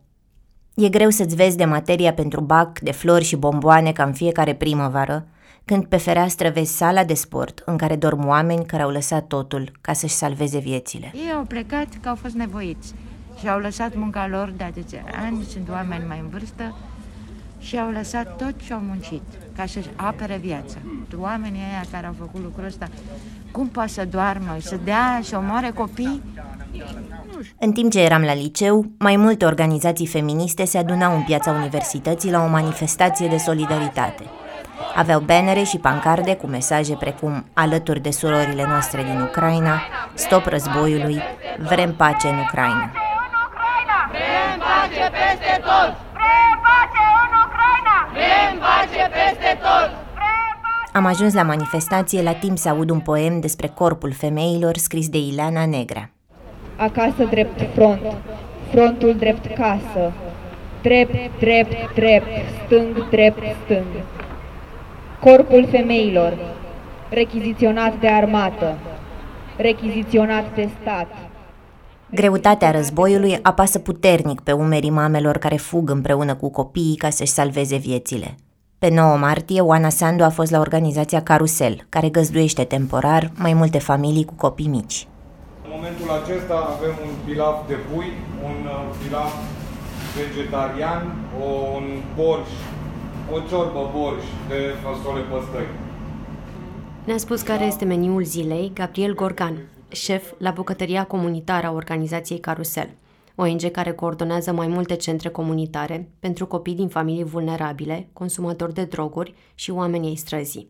E 0.76 0.90
greu 0.90 1.10
să-ți 1.10 1.36
vezi 1.36 1.58
de 1.58 1.66
materia 1.66 2.14
pentru 2.14 2.42
bac, 2.42 2.80
de 2.80 2.92
flori 2.92 3.24
și 3.24 3.36
bomboane 3.36 3.92
ca 3.92 4.04
în 4.04 4.14
fiecare 4.14 4.56
primăvară, 4.56 5.28
când 5.66 5.86
pe 5.86 5.98
fereastră 5.98 6.50
vezi 6.50 6.78
sala 6.78 7.04
de 7.04 7.14
sport 7.14 7.62
în 7.66 7.78
care 7.78 7.96
dorm 7.96 8.28
oameni 8.28 8.66
care 8.66 8.84
au 8.84 8.90
lăsat 8.90 9.28
totul 9.28 9.72
ca 9.82 9.94
să-și 9.94 10.14
salveze 10.14 10.60
viețile. 10.60 11.12
Ei 11.16 11.32
au 11.36 11.44
plecat 11.44 11.88
că 12.02 12.10
au 12.10 12.16
fost 12.16 12.34
nevoiți 12.34 12.94
și 13.40 13.50
au 13.50 13.60
lăsat 13.60 13.96
munca 13.96 14.28
lor 14.28 14.54
de 14.58 14.64
atâția 14.64 15.04
ani, 15.22 15.44
sunt 15.44 15.70
oameni 15.70 16.06
mai 16.08 16.20
în 16.20 16.30
vârstă 16.30 16.76
și 17.66 17.78
au 17.78 17.90
lăsat 17.90 18.38
tot 18.38 18.54
ce 18.66 18.74
au 18.74 18.80
muncit 18.80 19.22
ca 19.56 19.66
să-și 19.66 19.90
apere 19.96 20.38
viața. 20.42 20.78
Oamenii 21.18 21.62
aia 21.72 21.84
care 21.92 22.06
au 22.06 22.16
făcut 22.18 22.42
lucrul 22.44 22.66
ăsta, 22.66 22.88
cum 23.52 23.68
poate 23.68 23.90
să 23.90 24.06
doarmă, 24.06 24.56
să 24.60 24.78
dea, 24.84 25.20
să 25.24 25.38
omoare 25.38 25.70
copii? 25.70 26.22
În 27.60 27.72
timp 27.72 27.92
ce 27.92 28.02
eram 28.02 28.22
la 28.22 28.34
liceu, 28.34 28.86
mai 29.00 29.16
multe 29.16 29.46
organizații 29.46 30.08
feministe 30.08 30.66
se 30.66 30.78
adunau 30.78 31.16
în 31.16 31.22
piața 31.24 31.52
universității 31.52 32.32
la 32.32 32.44
o 32.44 32.48
manifestație 32.48 33.28
de 33.28 33.38
solidaritate. 33.38 34.24
Aveau 34.96 35.20
bannere 35.20 35.64
și 35.64 35.78
pancarde 35.78 36.36
cu 36.36 36.48
mesaje 36.48 36.94
precum 36.96 37.46
Alături 37.54 38.00
de 38.00 38.12
surorile 38.12 38.66
noastre 38.68 39.04
din 39.04 39.22
Ucraina, 39.22 39.82
Stop 40.14 40.46
războiului, 40.46 41.22
Vrem 41.60 41.96
pace 41.96 42.28
în 42.28 42.38
Ucraina. 42.38 42.92
Vrem 44.12 44.60
pace 44.60 45.12
peste 45.18 45.62
tot! 45.62 45.90
Vrem 46.18 46.56
pace 46.66 47.04
în 47.24 47.32
Ucraina! 47.46 47.98
Vrem 48.16 48.60
pace 48.60 49.10
peste 49.18 49.58
tot! 49.62 49.90
Am 50.94 51.06
ajuns 51.06 51.34
la 51.34 51.44
manifestație 51.44 52.22
la 52.22 52.34
timp 52.34 52.58
să 52.58 52.70
aud 52.70 52.90
un 52.90 53.00
poem 53.00 53.40
despre 53.40 53.68
corpul 53.68 54.12
femeilor 54.14 54.78
scris 54.78 55.10
de 55.10 55.18
Ileana 55.18 55.66
Negra. 55.66 56.10
Acasă 56.76 57.24
drept 57.30 57.62
front, 57.74 58.02
frontul 58.72 59.16
drept 59.16 59.56
casă, 59.56 60.14
drept, 60.82 61.40
drept, 61.40 61.94
drept, 61.94 62.28
stâng, 62.66 63.10
drept, 63.10 63.44
stâng. 63.64 63.86
Corpul 65.20 65.68
femeilor, 65.72 66.38
rechiziționat 67.10 68.00
de 68.00 68.08
armată, 68.08 68.78
rechiziționat 69.58 70.56
de 70.56 70.70
stat, 70.82 71.08
Greutatea 72.12 72.72
războiului 72.72 73.40
apasă 73.42 73.80
puternic 73.80 74.42
pe 74.42 74.52
umerii 74.52 74.90
mamelor 74.90 75.38
care 75.38 75.56
fug 75.56 75.90
împreună 75.90 76.36
cu 76.36 76.52
copiii 76.52 76.96
ca 76.96 77.10
să-și 77.10 77.32
salveze 77.32 77.76
viețile. 77.76 78.36
Pe 78.78 78.90
9 78.90 79.18
martie, 79.18 79.62
Oana 79.62 79.90
Sandu 79.90 80.24
a 80.24 80.30
fost 80.30 80.52
la 80.52 80.60
organizația 80.60 81.22
Carusel, 81.24 81.86
care 81.90 82.10
găzduiește 82.10 82.64
temporar 82.64 83.32
mai 83.36 83.54
multe 83.54 83.80
familii 83.80 84.26
cu 84.26 84.34
copii 84.34 84.68
mici. 84.68 85.08
În 85.64 85.70
momentul 85.76 86.10
acesta 86.24 86.78
avem 86.78 86.96
un 87.08 87.14
pilaf 87.26 87.68
de 87.68 87.74
pui, 87.74 88.12
un 88.44 88.58
uh, 88.66 88.96
pilaf 89.04 89.34
vegetarian, 90.18 91.16
un 91.40 91.84
borș, 92.16 92.50
o 93.34 93.38
ciorbă 93.50 93.92
borș 93.96 94.24
de 94.48 94.60
fasole 94.84 95.22
păstăi. 95.32 95.68
Ne-a 97.04 97.18
spus 97.18 97.42
care 97.42 97.66
este 97.66 97.86
meniul 97.86 98.24
zilei 98.24 98.72
Gabriel 98.74 99.14
Gorgan, 99.14 99.58
șef 99.88 100.34
la 100.38 100.52
bucătăria 100.52 101.04
comunitară 101.04 101.68
a 101.68 101.72
organizației 101.72 102.40
Carusel, 102.40 102.90
ONG 103.36 103.72
care 103.72 103.92
coordonează 103.92 104.52
mai 104.52 104.68
multe 104.68 104.96
centre 104.96 105.30
comunitare 105.30 106.10
pentru 106.20 106.48
copii 106.48 106.76
din 106.76 106.88
familii 106.88 107.24
vulnerabile, 107.24 108.10
consumatori 108.14 108.74
de 108.74 108.84
droguri 108.84 109.34
și 109.56 109.72
oameni 109.72 110.08
ai 110.08 110.16
străzii. 110.16 110.70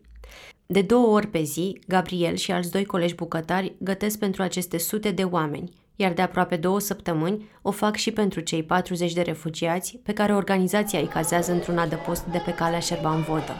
De 0.66 0.82
două 0.82 1.06
ori 1.06 1.26
pe 1.26 1.42
zi, 1.42 1.80
Gabriel 1.86 2.34
și 2.34 2.52
alți 2.52 2.70
doi 2.70 2.84
colegi 2.84 3.14
bucătari 3.14 3.74
gătesc 3.78 4.18
pentru 4.18 4.42
aceste 4.42 4.78
sute 4.78 5.10
de 5.10 5.22
oameni, 5.22 5.70
iar 5.96 6.12
de 6.12 6.22
aproape 6.22 6.56
două 6.56 6.80
săptămâni 6.80 7.48
o 7.62 7.70
fac 7.70 7.96
și 7.96 8.10
pentru 8.10 8.40
cei 8.40 8.62
40 8.62 9.12
de 9.12 9.22
refugiați 9.22 10.00
pe 10.02 10.12
care 10.12 10.34
organizația 10.34 10.98
îi 10.98 11.06
cazează 11.06 11.52
într-un 11.52 11.78
adăpost 11.78 12.24
de 12.24 12.42
pe 12.44 12.54
calea 12.54 12.78
Șerban-Vodă. 12.78 13.52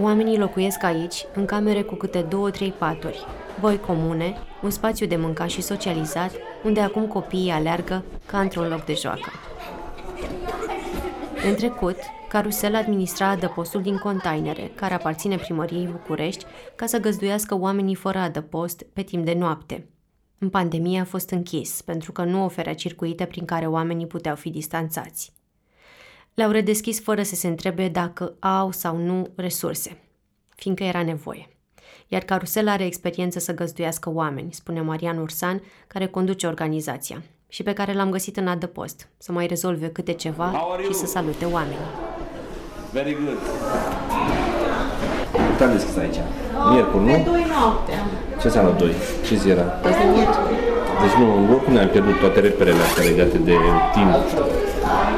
Oamenii 0.00 0.38
locuiesc 0.38 0.82
aici, 0.82 1.24
în 1.34 1.44
camere 1.44 1.82
cu 1.82 1.94
câte 1.94 2.20
două-trei 2.20 2.70
paturi, 2.70 3.24
boi 3.60 3.80
comune, 3.80 4.34
un 4.62 4.70
spațiu 4.70 5.06
de 5.06 5.16
mâncat 5.16 5.48
și 5.48 5.60
socializat, 5.60 6.32
unde 6.64 6.80
acum 6.80 7.06
copiii 7.06 7.50
aleargă 7.50 8.04
ca 8.26 8.40
într-un 8.40 8.68
loc 8.68 8.84
de 8.84 8.94
joacă. 8.94 9.30
În 11.48 11.54
trecut, 11.54 11.96
Carusel 12.28 12.74
administra 12.74 13.28
adăpostul 13.28 13.82
din 13.82 13.98
containere, 13.98 14.70
care 14.74 14.94
aparține 14.94 15.36
primăriei 15.36 15.86
București, 15.86 16.44
ca 16.76 16.86
să 16.86 16.98
găzduiască 16.98 17.58
oamenii 17.58 17.94
fără 17.94 18.18
adăpost 18.18 18.82
pe 18.92 19.02
timp 19.02 19.24
de 19.24 19.34
noapte. 19.34 19.88
În 20.38 20.48
pandemie 20.48 21.00
a 21.00 21.04
fost 21.04 21.30
închis, 21.30 21.82
pentru 21.82 22.12
că 22.12 22.24
nu 22.24 22.44
oferea 22.44 22.74
circuite 22.74 23.24
prin 23.24 23.44
care 23.44 23.66
oamenii 23.66 24.06
puteau 24.06 24.34
fi 24.34 24.50
distanțați. 24.50 25.32
Le-au 26.38 26.50
redeschis 26.50 27.00
fără 27.00 27.22
să 27.22 27.34
se 27.34 27.46
întrebe 27.46 27.88
dacă 27.88 28.34
au 28.38 28.70
sau 28.70 28.96
nu 28.96 29.26
resurse, 29.36 29.96
fiindcă 30.56 30.84
era 30.84 31.02
nevoie. 31.02 31.48
Iar 32.08 32.22
Carusel 32.22 32.68
are 32.68 32.84
experiență 32.84 33.38
să 33.38 33.54
găzduiască 33.54 34.10
oameni, 34.14 34.52
spune 34.52 34.80
Marian 34.80 35.18
Ursan, 35.18 35.62
care 35.86 36.06
conduce 36.06 36.46
organizația 36.46 37.22
și 37.48 37.62
pe 37.62 37.72
care 37.72 37.92
l-am 37.92 38.10
găsit 38.10 38.36
în 38.36 38.46
adăpost, 38.46 39.08
să 39.16 39.32
mai 39.32 39.46
rezolve 39.46 39.88
câte 39.88 40.12
ceva 40.12 40.66
și 40.86 40.92
să 40.92 41.06
salute 41.06 41.44
oamenii. 41.44 41.88
Very 42.92 43.16
good. 43.24 43.38
Cât 45.52 45.60
am 45.66 45.72
deschis 45.72 45.96
aici? 45.96 46.16
Miercuri, 46.70 47.04
nu? 47.04 47.12
Pe 47.12 47.22
2 47.24 47.44
noapte. 47.48 47.92
Ce 48.40 48.46
înseamnă 48.46 48.74
2? 48.78 48.92
Ce 49.26 49.34
zi 49.36 49.48
era? 49.48 49.80
Deci 51.02 51.12
nu, 51.18 51.52
oricum 51.52 51.72
ne-am 51.72 51.88
pierdut 51.88 52.18
toate 52.18 52.40
reperele 52.40 52.82
astea 52.82 53.04
legate 53.04 53.38
de 53.38 53.54
timp. 53.92 54.10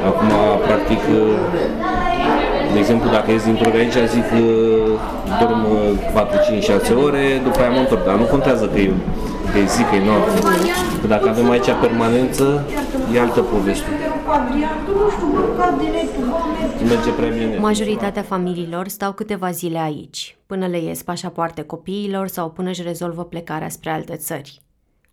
Acum, 0.07 0.31
practic, 0.67 1.01
de 2.73 2.79
exemplu, 2.79 3.11
dacă 3.11 3.31
ies 3.31 3.45
dintr-o 3.45 3.71
aici, 3.75 3.97
zic 4.15 4.29
că 4.29 4.37
dorm 5.41 5.67
4, 6.13 6.39
5, 6.47 6.63
6 6.63 6.93
ore, 6.93 7.41
după 7.45 7.59
aia 7.61 7.71
mă 7.71 7.79
întorc, 7.79 8.05
dar 8.05 8.15
nu 8.15 8.25
contează 8.25 8.67
că 8.67 8.79
e, 8.79 8.93
că 9.53 9.59
e 9.59 9.65
zi, 9.65 9.83
că 9.83 9.95
e 9.95 10.05
noapte. 10.05 10.41
Că 11.01 11.07
dacă 11.07 11.29
avem 11.29 11.51
aici 11.51 11.71
permanență, 11.81 12.65
e 13.15 13.21
altă 13.21 13.41
poveste. 13.41 13.89
Merge 16.89 17.11
prea 17.11 17.29
bine. 17.29 17.59
Majoritatea 17.59 18.23
familiilor 18.23 18.89
stau 18.89 19.13
câteva 19.13 19.51
zile 19.51 19.79
aici, 19.79 20.37
până 20.47 20.67
le 20.67 20.81
ies 20.81 21.03
pașapoarte 21.03 21.63
copiilor 21.63 22.29
sau 22.29 22.49
până 22.49 22.69
își 22.69 22.83
rezolvă 22.83 23.25
plecarea 23.25 23.69
spre 23.69 23.91
alte 23.91 24.17
țări. 24.17 24.61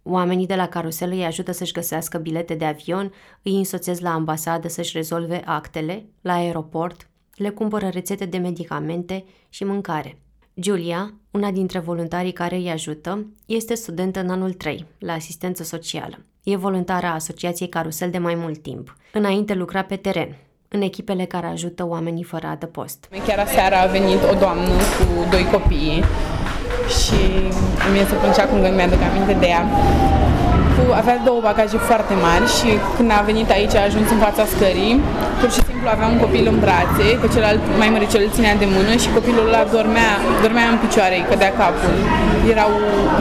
Oamenii 0.10 0.46
de 0.46 0.56
la 0.56 0.68
carusel 0.68 1.12
îi 1.12 1.26
ajută 1.26 1.52
să-și 1.52 1.72
găsească 1.72 2.18
bilete 2.18 2.54
de 2.54 2.66
avion, 2.66 3.14
îi 3.42 3.58
însoțesc 3.58 4.02
la 4.02 4.14
ambasadă 4.14 4.68
să-și 4.68 4.98
rezolve 4.98 5.42
actele, 5.46 6.06
la 6.22 6.34
aeroport, 6.34 7.10
le 7.36 7.50
cumpără 7.50 7.88
rețete 7.88 8.26
de 8.26 8.38
medicamente 8.38 9.26
și 9.50 9.64
mâncare. 9.64 10.18
Giulia, 10.60 11.14
una 11.32 11.52
dintre 11.52 11.80
voluntarii 11.80 12.32
care 12.32 12.56
îi 12.56 12.70
ajută, 12.70 13.26
este 13.46 13.74
studentă 13.74 14.20
în 14.20 14.30
anul 14.30 14.54
3, 14.54 14.86
la 15.00 15.14
asistență 15.14 15.64
socială. 15.64 16.20
E 16.44 16.56
voluntară 16.56 17.06
a 17.06 17.14
Asociației 17.14 17.70
Carusel 17.70 18.10
de 18.10 18.18
mai 18.18 18.36
mult 18.36 18.62
timp. 18.62 18.96
Înainte 19.14 19.54
lucra 19.54 19.82
pe 19.82 19.96
teren, 19.96 20.38
în 20.68 20.82
echipele 20.82 21.26
care 21.26 21.48
ajută 21.48 21.88
oamenii 21.88 22.24
fără 22.24 22.48
adăpost. 22.48 23.10
Chiar 23.28 23.40
aseară 23.40 23.76
a 23.76 23.86
venit 23.86 24.24
o 24.32 24.38
doamnă 24.40 24.68
cu 24.98 25.30
doi 25.30 25.44
copii 25.44 26.04
și 27.00 27.20
mie 27.92 28.06
se 28.10 28.16
plângea 28.22 28.46
cum 28.50 28.58
mi-aduc 28.78 29.02
aminte 29.10 29.36
de 29.44 29.48
ea. 29.56 29.64
timpul 30.88 31.02
avea 31.04 31.18
două 31.30 31.40
bagaje 31.50 31.78
foarte 31.90 32.14
mari 32.26 32.46
și 32.58 32.70
când 32.96 33.10
a 33.18 33.22
venit 33.30 33.50
aici 33.58 33.76
a 33.80 33.88
ajuns 33.90 34.08
în 34.16 34.20
fața 34.26 34.44
scării, 34.54 34.94
pur 35.40 35.50
și 35.56 35.62
simplu 35.68 35.88
avea 35.90 36.08
un 36.14 36.20
copil 36.26 36.46
în 36.54 36.58
brațe, 36.64 37.08
că 37.20 37.26
celălalt 37.34 37.62
mai 37.82 37.90
măricel 37.96 38.22
îl 38.26 38.32
ținea 38.38 38.56
de 38.64 38.68
mână 38.76 38.94
și 39.04 39.10
copilul 39.18 39.48
ăla 39.50 39.64
dormea, 39.76 40.12
dormea 40.44 40.68
în 40.74 40.78
picioare, 40.84 41.16
îi 41.18 41.30
cădea 41.30 41.52
capul. 41.62 41.96
Erau 42.54 42.72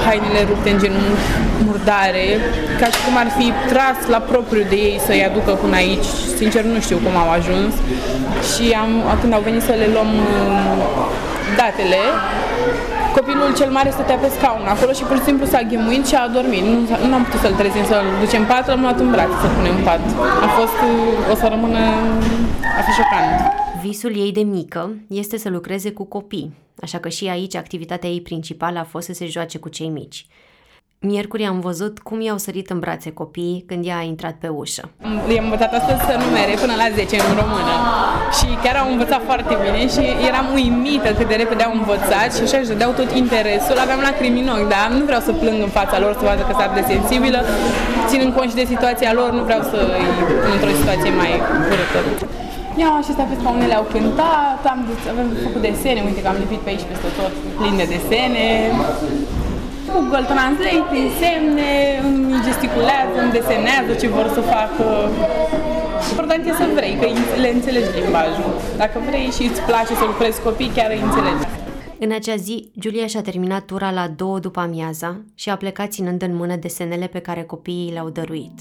hainele 0.05 0.41
rupte 0.51 0.69
în 0.75 0.79
genunchi, 0.83 1.27
murdare, 1.67 2.27
ca 2.81 2.87
și 2.95 3.01
cum 3.05 3.15
ar 3.23 3.29
fi 3.39 3.47
tras 3.71 3.99
la 4.15 4.21
propriu 4.31 4.65
de 4.73 4.79
ei 4.89 4.97
să-i 5.07 5.27
aducă 5.29 5.53
până 5.63 5.77
aici. 5.83 6.09
Sincer, 6.41 6.63
nu 6.75 6.81
știu 6.87 6.99
cum 7.05 7.15
au 7.23 7.29
ajuns. 7.39 7.73
Și 8.51 8.65
am, 8.83 8.91
când 9.21 9.33
au 9.37 9.43
venit 9.49 9.63
să 9.69 9.75
le 9.83 9.89
luăm 9.95 10.11
uh, 10.25 10.77
datele, 11.61 12.03
Copilul 13.19 13.55
cel 13.57 13.71
mare 13.71 13.91
stătea 13.91 14.17
pe 14.17 14.29
scaun 14.37 14.67
acolo 14.75 14.93
și 14.93 15.05
pur 15.09 15.17
și 15.17 15.23
simplu 15.23 15.45
s-a 15.47 15.63
ghemuit 15.71 16.07
și 16.07 16.15
a 16.15 16.23
adormit. 16.23 16.63
Nu, 16.63 16.77
nu 17.09 17.15
am 17.15 17.25
putut 17.25 17.41
să-l 17.41 17.55
trezim, 17.61 17.85
să-l 17.85 18.07
ducem 18.21 18.41
în 18.41 18.47
pat, 18.47 18.67
l-am 18.67 18.81
luat 18.81 18.99
în 19.01 19.11
brațe 19.11 19.37
să 19.43 19.49
punem 19.57 19.77
în 19.77 19.85
pat. 19.85 20.01
A 20.47 20.49
fost, 20.59 20.79
o 21.33 21.35
să 21.35 21.47
rămână, 21.49 21.79
a 22.79 22.83
fost 22.87 22.97
șocant. 23.01 23.31
Visul 23.83 24.17
ei 24.17 24.33
de 24.33 24.43
mică 24.43 24.83
este 25.09 25.37
să 25.39 25.49
lucreze 25.49 25.91
cu 25.93 26.05
copii, 26.05 26.55
așa 26.81 26.99
că 26.99 27.09
și 27.09 27.27
aici 27.27 27.55
activitatea 27.55 28.09
ei 28.09 28.21
principală 28.21 28.79
a 28.79 28.85
fost 28.85 29.07
să 29.07 29.13
se 29.13 29.27
joace 29.27 29.59
cu 29.59 29.69
cei 29.69 29.89
mici. 29.89 30.27
Miercuri 31.01 31.45
am 31.53 31.59
văzut 31.69 31.95
cum 31.99 32.19
i-au 32.21 32.39
sărit 32.47 32.69
în 32.75 32.79
brațe 32.85 33.11
copiii 33.21 33.65
când 33.69 33.83
ea 33.87 33.99
a 33.99 34.09
intrat 34.13 34.35
pe 34.43 34.49
ușă. 34.63 34.85
I-am 35.35 35.45
învățat 35.49 35.73
astăzi 35.79 36.01
să 36.09 36.15
numere 36.25 36.55
până 36.63 36.75
la 36.83 36.89
10 36.99 37.17
în 37.29 37.35
română 37.43 37.75
și 38.39 38.47
chiar 38.63 38.77
au 38.83 38.89
învățat 38.95 39.23
foarte 39.31 39.55
bine 39.63 39.81
și 39.95 40.03
eram 40.29 40.47
uimită 40.59 41.09
cât 41.19 41.29
de 41.33 41.37
repede 41.43 41.63
au 41.69 41.75
învățat 41.81 42.29
și 42.37 42.43
așa 42.47 42.57
își 42.61 42.71
dădeau 42.73 42.93
tot 43.01 43.11
interesul. 43.23 43.77
Aveam 43.85 44.01
lacrimi 44.09 44.43
în 44.45 44.49
ochi, 44.55 44.69
dar 44.75 44.87
nu 44.99 45.03
vreau 45.11 45.23
să 45.29 45.33
plâng 45.43 45.59
în 45.67 45.73
fața 45.79 45.97
lor, 46.05 46.13
să 46.19 46.23
vadă 46.29 46.43
că 46.49 46.55
s-ar 46.59 46.71
de 46.79 46.83
sensibilă. 46.93 47.41
Ținând 48.11 48.31
cont 48.37 48.49
și 48.53 48.61
de 48.63 48.67
situația 48.73 49.11
lor, 49.19 49.29
nu 49.39 49.43
vreau 49.49 49.63
să 49.71 49.79
îi 49.97 50.09
pun 50.43 50.53
într-o 50.57 50.73
situație 50.81 51.11
mai 51.21 51.33
urâtă. 51.73 52.01
Iau 52.83 52.97
și 53.05 53.11
astea 53.13 53.29
pe 53.31 53.37
scaunele 53.41 53.75
au 53.81 53.87
cântat, 53.95 54.61
am, 54.73 54.81
avem 55.13 55.29
făcut 55.47 55.63
desene, 55.69 56.01
uite 56.09 56.21
că 56.23 56.29
am 56.33 56.39
lipit 56.45 56.61
pe 56.65 56.71
aici 56.73 56.87
peste 56.91 57.09
tot 57.19 57.33
plin 57.59 57.75
de 57.81 57.87
desene. 57.95 58.47
Google 59.93 60.27
Translate, 60.33 60.85
prin 60.91 61.09
semne, 61.21 61.71
îmi 62.07 62.43
gesticulează, 62.47 63.17
îmi 63.23 63.33
desenează 63.39 63.93
ce 64.01 64.09
vor 64.09 64.27
să 64.37 64.41
facă. 64.41 64.85
Important 66.11 66.47
e 66.47 66.53
să 66.53 66.67
vrei, 66.75 66.95
că 67.01 67.07
le 67.41 67.49
înțelegi 67.49 67.91
limbajul. 68.01 68.53
Dacă 68.77 68.97
vrei 69.09 69.29
și 69.37 69.43
îți 69.51 69.61
place 69.61 69.95
să 70.01 70.05
lucrezi 70.07 70.43
copii, 70.43 70.73
chiar 70.77 70.91
îi 70.91 71.03
înțelegi. 71.09 71.45
În 71.99 72.13
acea 72.13 72.37
zi, 72.37 72.71
Julia 72.81 73.07
și-a 73.07 73.23
terminat 73.23 73.65
tura 73.65 73.91
la 73.91 74.09
două 74.17 74.39
după 74.39 74.61
amiaza 74.61 75.21
și 75.35 75.51
a 75.51 75.57
plecat 75.57 75.91
ținând 75.91 76.23
în 76.23 76.37
mână 76.37 76.57
desenele 76.57 77.07
pe 77.07 77.19
care 77.19 77.43
copiii 77.43 77.93
le-au 77.93 78.09
dăruit. 78.09 78.61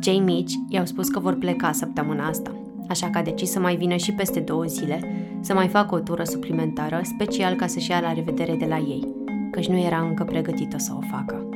Cei 0.00 0.18
mici 0.18 0.52
i-au 0.68 0.84
spus 0.84 1.08
că 1.08 1.18
vor 1.18 1.34
pleca 1.34 1.72
săptămâna 1.72 2.26
asta, 2.28 2.50
așa 2.88 3.10
că 3.10 3.18
a 3.18 3.22
decis 3.22 3.50
să 3.50 3.58
mai 3.58 3.76
vină 3.76 3.96
și 3.96 4.12
peste 4.12 4.40
două 4.40 4.64
zile, 4.64 4.98
să 5.40 5.54
mai 5.54 5.68
facă 5.68 5.94
o 5.94 5.98
tură 5.98 6.24
suplimentară, 6.24 7.00
special 7.02 7.54
ca 7.54 7.66
să-și 7.66 7.90
ia 7.90 8.00
la 8.00 8.12
revedere 8.12 8.54
de 8.54 8.66
la 8.68 8.76
ei 8.76 9.22
căci 9.54 9.66
nu 9.68 9.78
era 9.78 10.00
încă 10.00 10.24
pregătită 10.24 10.78
să 10.78 10.92
o 10.96 11.00
facă. 11.10 11.46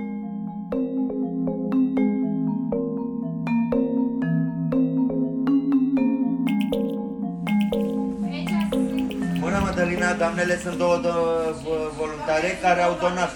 Bună, 9.40 9.58
Madalina, 9.66 10.08
doamnele 10.22 10.54
sunt 10.64 10.76
două 10.82 10.96
do- 11.06 11.52
voluntare 12.00 12.48
care 12.64 12.80
au 12.88 12.94
donat. 13.02 13.30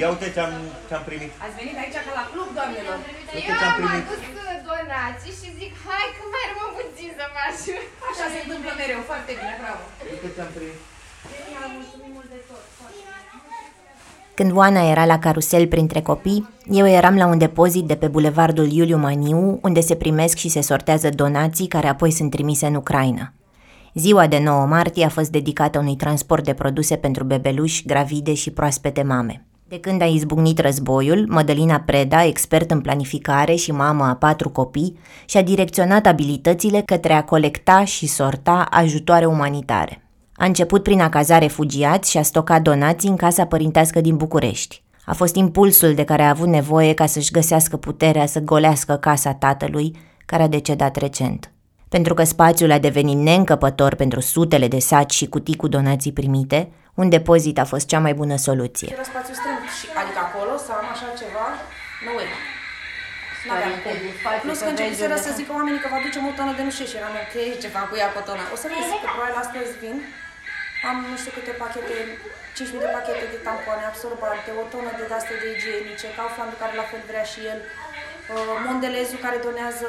Ia 0.00 0.08
uite 0.14 0.28
ce-am, 0.36 0.52
ce-am 0.88 1.04
primit. 1.10 1.32
Ați 1.44 1.54
venit 1.60 1.76
aici 1.82 1.96
ca 2.06 2.12
la 2.20 2.24
club, 2.32 2.48
doamnelor. 2.58 2.96
Uite 3.36 3.52
ce-am 3.60 3.74
primit. 3.80 4.04
Eu 4.06 4.12
am 4.12 4.26
adus 4.36 4.58
donații 4.70 5.34
și 5.40 5.48
zic, 5.60 5.72
hai 5.88 6.06
că 6.16 6.22
mai 6.34 6.44
rămân 6.50 6.65
puțin 6.96 7.14
să 7.20 7.26
mă 7.34 7.40
ajut. 7.50 7.84
Așa 8.10 8.26
se 8.34 8.38
întâmplă 8.44 8.70
mereu, 8.80 9.00
foarte 9.10 9.32
bine, 9.40 9.54
bravo. 9.62 9.82
Uite 10.12 10.28
ce-am 10.36 10.50
primit. 10.56 10.80
Când 14.38 14.52
Oana 14.58 14.90
era 14.90 15.04
la 15.12 15.18
carusel 15.18 15.66
printre 15.66 16.00
copii, 16.00 16.48
eu 16.80 16.86
eram 16.88 17.16
la 17.16 17.26
un 17.26 17.38
depozit 17.38 17.84
de 17.84 17.96
pe 17.96 18.08
bulevardul 18.08 18.68
Iuliu 18.72 18.96
Maniu, 18.96 19.58
unde 19.62 19.80
se 19.80 19.94
primesc 19.94 20.36
și 20.36 20.48
se 20.48 20.60
sortează 20.60 21.08
donații 21.08 21.66
care 21.66 21.86
apoi 21.86 22.10
sunt 22.10 22.30
trimise 22.30 22.66
în 22.66 22.74
Ucraina. 22.74 23.32
Ziua 23.94 24.26
de 24.26 24.38
9 24.38 24.66
martie 24.66 25.04
a 25.04 25.08
fost 25.08 25.30
dedicată 25.30 25.78
unui 25.78 25.96
transport 25.96 26.44
de 26.44 26.54
produse 26.54 26.96
pentru 26.96 27.24
bebeluși, 27.24 27.86
gravide 27.86 28.34
și 28.34 28.50
proaspete 28.50 29.02
mame. 29.02 29.44
De 29.68 29.80
când 29.80 30.02
a 30.02 30.04
izbucnit 30.04 30.58
războiul, 30.58 31.26
Mădălina 31.28 31.80
Preda, 31.80 32.24
expert 32.24 32.70
în 32.70 32.80
planificare 32.80 33.54
și 33.54 33.72
mamă 33.72 34.04
a 34.04 34.14
patru 34.14 34.50
copii, 34.50 34.98
și-a 35.24 35.42
direcționat 35.42 36.06
abilitățile 36.06 36.82
către 36.84 37.12
a 37.12 37.24
colecta 37.24 37.84
și 37.84 38.06
sorta 38.06 38.66
ajutoare 38.70 39.24
umanitare. 39.24 40.08
A 40.34 40.44
început 40.44 40.82
prin 40.82 41.00
a 41.00 41.08
caza 41.08 41.38
refugiați 41.38 42.10
și 42.10 42.18
a 42.18 42.22
stocat 42.22 42.62
donații 42.62 43.08
în 43.08 43.16
casa 43.16 43.46
părintească 43.46 44.00
din 44.00 44.16
București. 44.16 44.82
A 45.04 45.14
fost 45.14 45.34
impulsul 45.34 45.94
de 45.94 46.04
care 46.04 46.22
a 46.22 46.28
avut 46.28 46.48
nevoie 46.48 46.94
ca 46.94 47.06
să-și 47.06 47.30
găsească 47.30 47.76
puterea 47.76 48.26
să 48.26 48.40
golească 48.40 48.94
casa 48.94 49.34
tatălui, 49.34 49.96
care 50.26 50.42
a 50.42 50.48
decedat 50.48 50.96
recent. 50.96 51.50
Pentru 51.96 52.14
că 52.18 52.24
spațiul 52.36 52.76
a 52.76 52.84
devenit 52.88 53.18
neîncăpător 53.28 53.92
pentru 54.02 54.20
sutele 54.32 54.68
de 54.74 54.80
saci 54.90 55.16
și 55.18 55.26
cutii 55.34 55.60
cu 55.62 55.68
donații 55.76 56.18
primite, 56.20 56.60
un 57.00 57.06
depozit 57.16 57.56
a 57.62 57.66
fost 57.72 57.86
cea 57.90 58.00
mai 58.06 58.14
bună 58.20 58.36
soluție. 58.48 58.88
Era 58.96 59.06
spațiu 59.12 59.34
strâmb 59.40 59.62
și 59.78 59.86
adică 60.00 60.20
acolo 60.26 60.52
să 60.66 60.70
am 60.80 60.86
așa 60.94 61.08
ceva, 61.20 61.46
no 62.04 62.12
way. 62.16 62.30
N-aveam 63.46 63.74
cum. 63.84 63.96
Plus 64.44 64.58
că 64.64 64.70
începuseră 64.72 65.16
să 65.26 65.30
zică 65.38 65.50
oamenii 65.58 65.82
că 65.82 65.88
vă 65.92 65.96
aducem 66.00 66.22
o 66.30 66.32
tonă 66.38 66.52
de 66.58 66.62
nu 66.66 66.72
știu 66.76 66.86
și 66.90 66.96
eram 67.00 67.14
ok, 67.24 67.34
ce 67.62 67.68
fac 67.76 67.86
cu 67.90 67.96
ea 68.00 68.08
cu 68.14 68.20
tona. 68.28 68.44
O 68.54 68.56
să 68.62 68.66
vezi 68.72 68.96
că 69.02 69.08
probabil 69.14 69.36
astăzi 69.44 69.72
vin 69.82 69.96
am 70.88 70.96
nu 71.10 71.16
știu 71.20 71.32
câte 71.36 71.52
pachete, 71.62 71.96
5.000 72.58 72.82
de 72.84 72.88
pachete 72.96 73.26
de 73.34 73.38
tampoane 73.48 73.84
absorbante, 73.92 74.48
o 74.60 74.64
tonă 74.72 74.90
de 75.00 75.04
daste 75.12 75.34
de 75.42 75.48
igienice, 75.56 76.06
Kaufland 76.18 76.52
care 76.62 76.74
la 76.80 76.86
fel 76.90 77.02
vrea 77.10 77.26
și 77.32 77.40
el, 77.52 77.60
uh, 78.32 78.56
Mondelezu 78.66 79.16
care 79.24 79.38
donează 79.48 79.88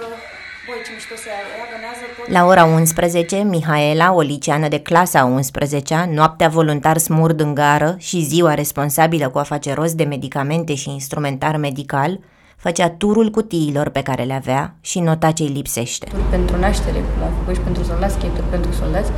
Băi, 0.68 0.82
ce 0.86 0.92
mișto 0.94 1.16
se 1.16 1.30
donează 1.74 2.04
tot. 2.18 2.28
La 2.36 2.46
ora 2.46 2.64
11, 2.64 3.36
Mihaela, 3.36 4.14
o 4.14 4.22
liceană 4.22 4.68
de 4.68 4.80
clasa 4.80 5.24
11 5.24 6.10
noaptea 6.12 6.48
voluntar 6.48 6.98
smurd 6.98 7.40
în 7.40 7.54
gară 7.54 7.96
și 7.98 8.22
ziua 8.22 8.54
responsabilă 8.54 9.30
cu 9.30 9.38
a 9.38 9.44
face 9.44 9.74
rost 9.74 9.94
de 9.94 10.04
medicamente 10.04 10.76
și 10.76 10.90
instrumentar 10.90 11.58
medical, 11.58 12.20
făcea 12.56 12.90
turul 12.90 13.30
cutiilor 13.30 13.90
pe 13.90 14.02
care 14.02 14.24
le 14.24 14.34
avea 14.34 14.76
și 14.82 15.00
nota 15.00 15.32
ce 15.32 15.44
îi 15.44 15.50
lipsește. 15.50 16.08
Pentru 16.30 16.60
naștere, 16.60 16.98
cum 16.98 17.24
am 17.24 17.34
făcut 17.40 17.56
și 17.56 17.62
pentru 17.62 17.84
soldați, 17.84 18.18
pentru 18.50 18.72
soldați, 18.72 19.12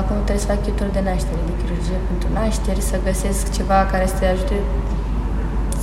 Acum 0.00 0.16
trebuie 0.26 0.44
să 0.46 0.50
fac 0.52 0.62
kituri 0.62 0.92
de 0.92 1.02
naștere, 1.10 1.40
de 1.48 1.54
chirurgie 1.60 1.98
pentru 2.08 2.28
naștere, 2.32 2.80
să 2.80 2.96
găsesc 3.08 3.52
ceva 3.58 3.78
care 3.92 4.06
să 4.06 4.14
te 4.20 4.26
ajute 4.26 4.56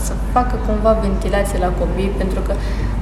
să 0.07 0.13
facă 0.35 0.55
cumva 0.67 0.91
ventilație 1.05 1.57
la 1.65 1.71
copii, 1.79 2.11
pentru 2.21 2.39
că 2.45 2.53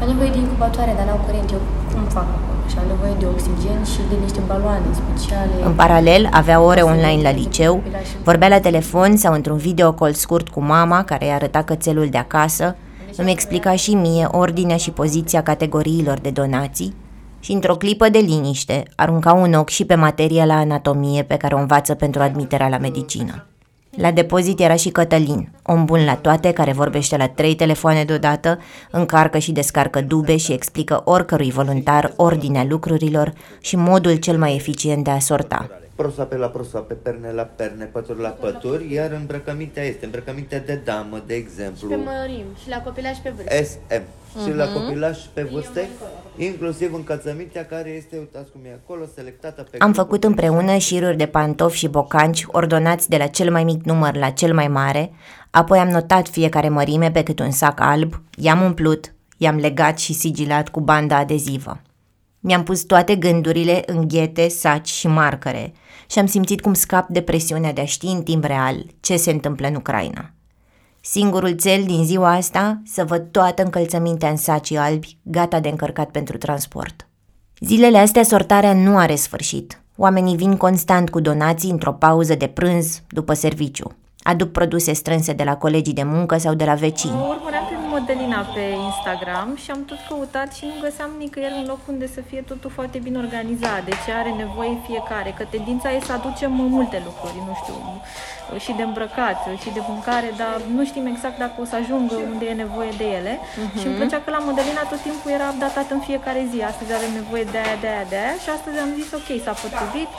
am 0.01 0.07
nevoie 0.11 0.31
de 0.35 0.39
incubatoare, 0.45 0.93
dar 0.97 1.05
n-au 1.05 1.21
curent. 1.25 1.49
Eu 1.55 1.61
cum 1.93 2.03
fac 2.17 2.27
acolo? 2.37 2.59
Și 2.71 2.77
am 2.81 2.87
nevoie 2.93 3.15
de 3.19 3.25
oxigen 3.33 3.79
și 3.91 3.99
de 4.09 4.15
niște 4.23 4.41
baloane 4.47 4.89
speciale. 5.01 5.55
În 5.69 5.73
paralel, 5.73 6.29
avea 6.31 6.61
ore 6.61 6.81
online 6.81 7.21
la 7.21 7.31
liceu, 7.31 7.81
vorbea 8.23 8.47
la 8.47 8.59
telefon 8.59 9.17
sau 9.17 9.33
într-un 9.33 9.57
video 9.57 9.91
call 9.91 10.13
scurt 10.13 10.47
cu 10.49 10.61
mama, 10.61 11.03
care 11.03 11.25
i-a 11.25 11.35
arătat 11.35 11.65
cățelul 11.65 12.07
de 12.09 12.17
acasă, 12.17 12.75
îmi 13.15 13.31
explica 13.31 13.75
și 13.75 13.93
mie 13.95 14.27
ordinea 14.31 14.77
și 14.77 14.91
poziția 14.91 15.43
categoriilor 15.43 16.17
de 16.19 16.29
donații, 16.29 16.95
și 17.39 17.51
într-o 17.51 17.75
clipă 17.75 18.09
de 18.09 18.19
liniște 18.19 18.83
arunca 18.95 19.33
un 19.33 19.53
ochi 19.53 19.69
și 19.69 19.85
pe 19.85 19.95
materia 19.95 20.45
la 20.45 20.55
anatomie 20.55 21.23
pe 21.23 21.35
care 21.35 21.55
o 21.55 21.59
învață 21.59 21.93
pentru 21.93 22.21
admiterea 22.21 22.67
la 22.67 22.77
medicină. 22.77 23.45
La 23.99 24.11
depozit 24.11 24.59
era 24.59 24.75
și 24.75 24.89
Cătălin, 24.89 25.49
om 25.63 25.85
bun 25.85 26.05
la 26.05 26.15
toate, 26.15 26.51
care 26.51 26.71
vorbește 26.71 27.17
la 27.17 27.27
trei 27.27 27.55
telefoane 27.55 28.03
deodată, 28.03 28.59
încarcă 28.91 29.37
și 29.37 29.51
descarcă 29.51 30.01
dube 30.01 30.37
și 30.37 30.51
explică 30.51 31.01
oricărui 31.05 31.51
voluntar 31.51 32.13
ordinea 32.15 32.65
lucrurilor 32.69 33.33
și 33.61 33.75
modul 33.75 34.15
cel 34.15 34.37
mai 34.37 34.55
eficient 34.55 35.03
de 35.03 35.09
a 35.09 35.19
sorta 35.19 35.69
prosoape 36.01 36.35
la 36.35 36.47
prosoape, 36.47 36.93
perne 36.93 37.31
la 37.31 37.43
perne, 37.43 37.85
pături 37.85 38.21
la 38.21 38.29
pături, 38.29 38.93
iar 38.93 39.11
îmbrăcămintea 39.11 39.83
este 39.83 40.05
îmbrăcămintea 40.05 40.59
de 40.59 40.81
damă, 40.83 41.21
de 41.25 41.33
exemplu. 41.33 41.89
Și 41.89 41.95
pe 41.95 41.95
mărim, 41.95 42.45
și 42.61 42.69
la 42.69 42.81
copilaș 42.81 43.17
pe 43.17 43.33
vârstă. 43.35 43.63
SM. 43.63 44.01
Uh-huh. 44.01 44.43
Și 44.43 44.53
la 44.53 44.65
mhm. 44.65 44.73
copilaș 44.73 45.17
pe 45.33 45.43
vârstă, 45.43 45.79
inclusiv 46.37 46.93
încălțămintea 46.93 47.65
care 47.65 47.89
este, 47.89 48.17
uitați 48.17 48.51
cum 48.51 48.61
e 48.65 48.79
acolo, 48.83 49.03
selectată 49.15 49.67
pe... 49.71 49.77
Am 49.77 49.93
făcut 49.93 50.23
împreună 50.23 50.77
șiruri 50.77 51.17
de 51.17 51.25
pantofi 51.25 51.77
și 51.77 51.87
bocanci 51.87 52.43
ordonați 52.47 53.09
de 53.09 53.17
la 53.17 53.27
cel 53.27 53.51
mai 53.51 53.63
mic 53.63 53.83
număr 53.83 54.15
la 54.15 54.29
cel 54.29 54.53
mai 54.53 54.67
mare, 54.67 55.11
apoi 55.49 55.79
am 55.79 55.87
notat 55.87 56.27
fiecare 56.27 56.69
mărime 56.69 57.11
pe 57.11 57.23
cât 57.23 57.39
un 57.39 57.51
sac 57.51 57.79
alb, 57.79 58.21
i-am 58.35 58.61
umplut, 58.61 59.13
i-am 59.37 59.55
legat 59.55 59.97
și 59.97 60.13
sigilat 60.13 60.69
cu 60.69 60.79
banda 60.79 61.17
adezivă. 61.17 61.81
Mi-am 62.39 62.63
pus 62.63 62.81
toate 62.81 63.15
gândurile 63.15 63.83
în 63.85 64.07
ghete, 64.07 64.47
saci 64.47 64.89
și 64.89 65.07
marcare 65.07 65.73
și 66.09 66.19
am 66.19 66.25
simțit 66.25 66.61
cum 66.61 66.73
scap 66.73 67.09
de 67.09 67.21
presiunea 67.21 67.73
de 67.73 67.81
a 67.81 67.85
ști 67.85 68.05
în 68.05 68.23
timp 68.23 68.43
real 68.43 68.85
ce 68.99 69.17
se 69.17 69.31
întâmplă 69.31 69.67
în 69.67 69.75
Ucraina. 69.75 70.31
Singurul 71.01 71.51
cel 71.51 71.83
din 71.83 72.05
ziua 72.05 72.31
asta 72.31 72.81
să 72.85 73.03
văd 73.03 73.31
toată 73.31 73.63
încălțămintea 73.63 74.29
în 74.29 74.37
sacii 74.37 74.77
albi, 74.77 75.17
gata 75.21 75.59
de 75.59 75.69
încărcat 75.69 76.09
pentru 76.09 76.37
transport. 76.37 77.07
Zilele 77.59 77.97
astea 77.97 78.23
sortarea 78.23 78.73
nu 78.73 78.97
are 78.97 79.15
sfârșit. 79.15 79.81
Oamenii 79.95 80.35
vin 80.35 80.57
constant 80.57 81.09
cu 81.09 81.19
donații 81.19 81.71
într-o 81.71 81.93
pauză 81.93 82.35
de 82.35 82.47
prânz 82.47 83.01
după 83.09 83.33
serviciu. 83.33 83.91
Aduc 84.19 84.51
produse 84.51 84.93
strânse 84.93 85.33
de 85.33 85.43
la 85.43 85.57
colegii 85.57 85.93
de 85.93 86.03
muncă 86.03 86.37
sau 86.37 86.53
de 86.53 86.63
la 86.65 86.73
vecini. 86.73 87.13
Urmăream 87.99 88.05
pe 88.05 88.23
Modelina 88.23 88.41
pe 88.55 88.65
Instagram 88.89 89.49
și 89.63 89.71
am 89.71 89.81
tot 89.89 90.01
căutat 90.09 90.49
și 90.57 90.63
nu 90.65 90.75
găseam 90.85 91.09
nicăieri 91.23 91.59
un 91.61 91.65
loc 91.71 91.81
unde 91.91 92.07
să 92.15 92.21
fie 92.29 92.41
totul 92.51 92.71
foarte 92.77 92.97
bine 93.05 93.17
organizat, 93.25 93.81
de 93.89 93.93
ce 94.03 94.11
are 94.19 94.31
nevoie 94.43 94.73
fiecare, 94.87 95.31
că 95.37 95.43
tendința 95.55 95.87
e 95.91 95.99
să 96.09 96.13
aducem 96.19 96.51
multe 96.77 96.97
lucruri, 97.07 97.37
nu 97.47 97.53
știu, 97.61 97.75
și 98.63 98.71
de 98.79 98.83
îmbrăcat, 98.89 99.39
și 99.61 99.69
de 99.77 99.81
mâncare, 99.91 100.29
dar 100.41 100.55
nu 100.75 100.81
știm 100.89 101.05
exact 101.13 101.37
dacă 101.45 101.55
o 101.63 101.65
să 101.71 101.75
ajungă 101.81 102.15
unde 102.31 102.45
e 102.51 102.63
nevoie 102.65 102.91
de 103.01 103.07
ele. 103.17 103.33
Uh-huh. 103.39 103.79
Și 103.79 103.85
îmi 103.87 103.97
plăcea 103.99 104.19
că 104.23 104.29
la 104.35 104.41
Modelina 104.47 104.83
tot 104.91 105.01
timpul 105.07 105.29
era 105.37 105.47
updatat 105.53 105.87
în 105.95 106.01
fiecare 106.07 106.41
zi. 106.51 106.59
Astăzi 106.71 106.91
avem 106.97 107.11
nevoie 107.21 107.45
de 107.53 107.57
aia, 107.63 107.77
de 107.83 107.87
aia, 107.93 108.05
de 108.11 108.17
aia 108.23 108.35
și 108.43 108.49
astăzi 108.57 108.77
am 108.85 108.91
zis 108.99 109.07
ok, 109.19 109.29
s-a 109.45 109.55
potrivit, 109.63 110.09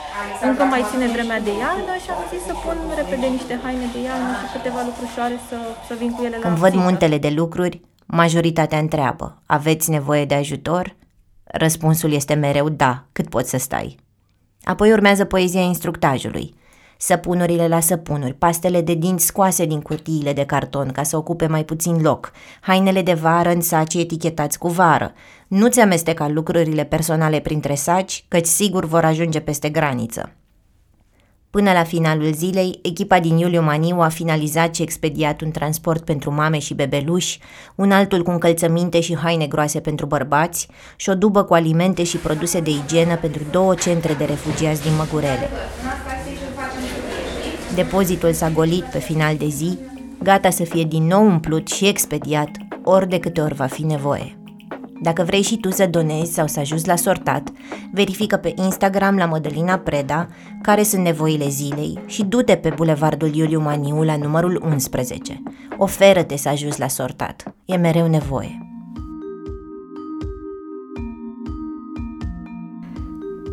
încă 0.49 0.63
mai 0.73 0.81
ține 0.89 1.07
vremea 1.15 1.39
de 1.47 1.53
iarnă 1.63 1.93
și 2.03 2.09
am 2.15 2.23
zis 2.33 2.41
să 2.49 2.53
pun 2.63 2.77
repede 2.99 3.27
niște 3.37 3.53
haine 3.63 3.87
de 3.95 3.99
iarnă 4.07 4.31
și 4.41 4.47
câteva 4.55 4.79
lucrușoare 4.89 5.37
să, 5.49 5.57
să 5.87 5.93
vin 6.01 6.11
cu 6.15 6.21
ele 6.27 6.37
la 6.39 6.45
Când 6.47 6.57
văd 6.65 6.73
muntele 6.85 7.17
de 7.25 7.31
lucruri, 7.41 7.70
majoritatea 8.11 8.77
întreabă, 8.77 9.41
aveți 9.45 9.89
nevoie 9.89 10.25
de 10.25 10.35
ajutor? 10.35 10.95
Răspunsul 11.43 12.11
este 12.11 12.33
mereu 12.33 12.69
da, 12.69 13.05
cât 13.11 13.29
poți 13.29 13.49
să 13.49 13.57
stai. 13.57 13.97
Apoi 14.63 14.91
urmează 14.91 15.25
poezia 15.25 15.61
instructajului– 15.61 16.53
săpunurile 17.01 17.67
la 17.67 17.79
săpunuri, 17.79 18.33
pastele 18.33 18.81
de 18.81 18.93
dinți 18.93 19.25
scoase 19.25 19.65
din 19.65 19.81
cutiile 19.81 20.33
de 20.33 20.45
carton 20.45 20.91
ca 20.91 21.03
să 21.03 21.17
ocupe 21.17 21.47
mai 21.47 21.63
puțin 21.63 22.01
loc, 22.01 22.31
hainele 22.59 23.01
de 23.01 23.13
vară 23.13 23.49
în 23.49 23.61
saci 23.61 23.93
etichetați 23.93 24.57
cu 24.57 24.67
vară. 24.67 25.13
Nu-ți 25.47 25.79
amesteca 25.79 26.27
lucrurile 26.27 26.83
personale 26.83 27.39
printre 27.39 27.75
saci, 27.75 28.25
căci 28.27 28.45
sigur 28.45 28.85
vor 28.85 29.05
ajunge 29.05 29.39
peste 29.39 29.69
graniță. 29.69 30.35
Până 31.51 31.71
la 31.71 31.83
finalul 31.83 32.33
zilei, 32.33 32.79
echipa 32.81 33.19
din 33.19 33.37
Iuliu 33.37 33.61
Maniu 33.61 33.99
a 33.99 34.07
finalizat 34.07 34.75
și 34.75 34.81
expediat 34.81 35.41
un 35.41 35.51
transport 35.51 36.05
pentru 36.05 36.33
mame 36.33 36.59
și 36.59 36.73
bebeluși, 36.73 37.39
un 37.75 37.91
altul 37.91 38.23
cu 38.23 38.31
încălțăminte 38.31 38.99
și 38.99 39.17
haine 39.17 39.47
groase 39.47 39.79
pentru 39.79 40.05
bărbați 40.05 40.67
și 40.95 41.09
o 41.09 41.15
dubă 41.15 41.43
cu 41.43 41.53
alimente 41.53 42.03
și 42.03 42.17
produse 42.17 42.59
de 42.59 42.69
igienă 42.69 43.15
pentru 43.15 43.41
două 43.51 43.75
centre 43.75 44.13
de 44.13 44.23
refugiați 44.23 44.81
din 44.81 44.95
Măgurele. 44.97 45.49
Depozitul 47.75 48.33
s-a 48.33 48.49
golit 48.49 48.83
pe 48.83 48.99
final 48.99 49.35
de 49.35 49.47
zi, 49.47 49.77
gata 50.23 50.49
să 50.49 50.63
fie 50.63 50.83
din 50.83 51.03
nou 51.03 51.25
umplut 51.25 51.67
și 51.67 51.87
expediat 51.87 52.49
ori 52.83 53.09
de 53.09 53.19
câte 53.19 53.41
ori 53.41 53.53
va 53.53 53.65
fi 53.65 53.83
nevoie. 53.83 54.40
Dacă 55.01 55.23
vrei 55.23 55.41
și 55.41 55.57
tu 55.57 55.71
să 55.71 55.87
donezi 55.87 56.33
sau 56.33 56.47
să 56.47 56.59
ajungi 56.59 56.87
la 56.87 56.95
sortat, 56.95 57.51
verifică 57.91 58.35
pe 58.35 58.53
Instagram 58.55 59.17
la 59.17 59.25
Modelina 59.25 59.77
Preda 59.77 60.27
care 60.61 60.83
sunt 60.83 61.03
nevoile 61.03 61.47
zilei 61.49 61.99
și 62.05 62.23
du-te 62.23 62.55
pe 62.55 62.73
Bulevardul 62.75 63.35
Iuliu 63.35 63.59
Maniu 63.59 64.03
la 64.03 64.17
numărul 64.17 64.61
11. 64.65 65.43
Oferă-te 65.77 66.37
să 66.37 66.49
ajungi 66.49 66.79
la 66.79 66.87
sortat. 66.87 67.55
E 67.65 67.75
mereu 67.75 68.07
nevoie. 68.07 68.65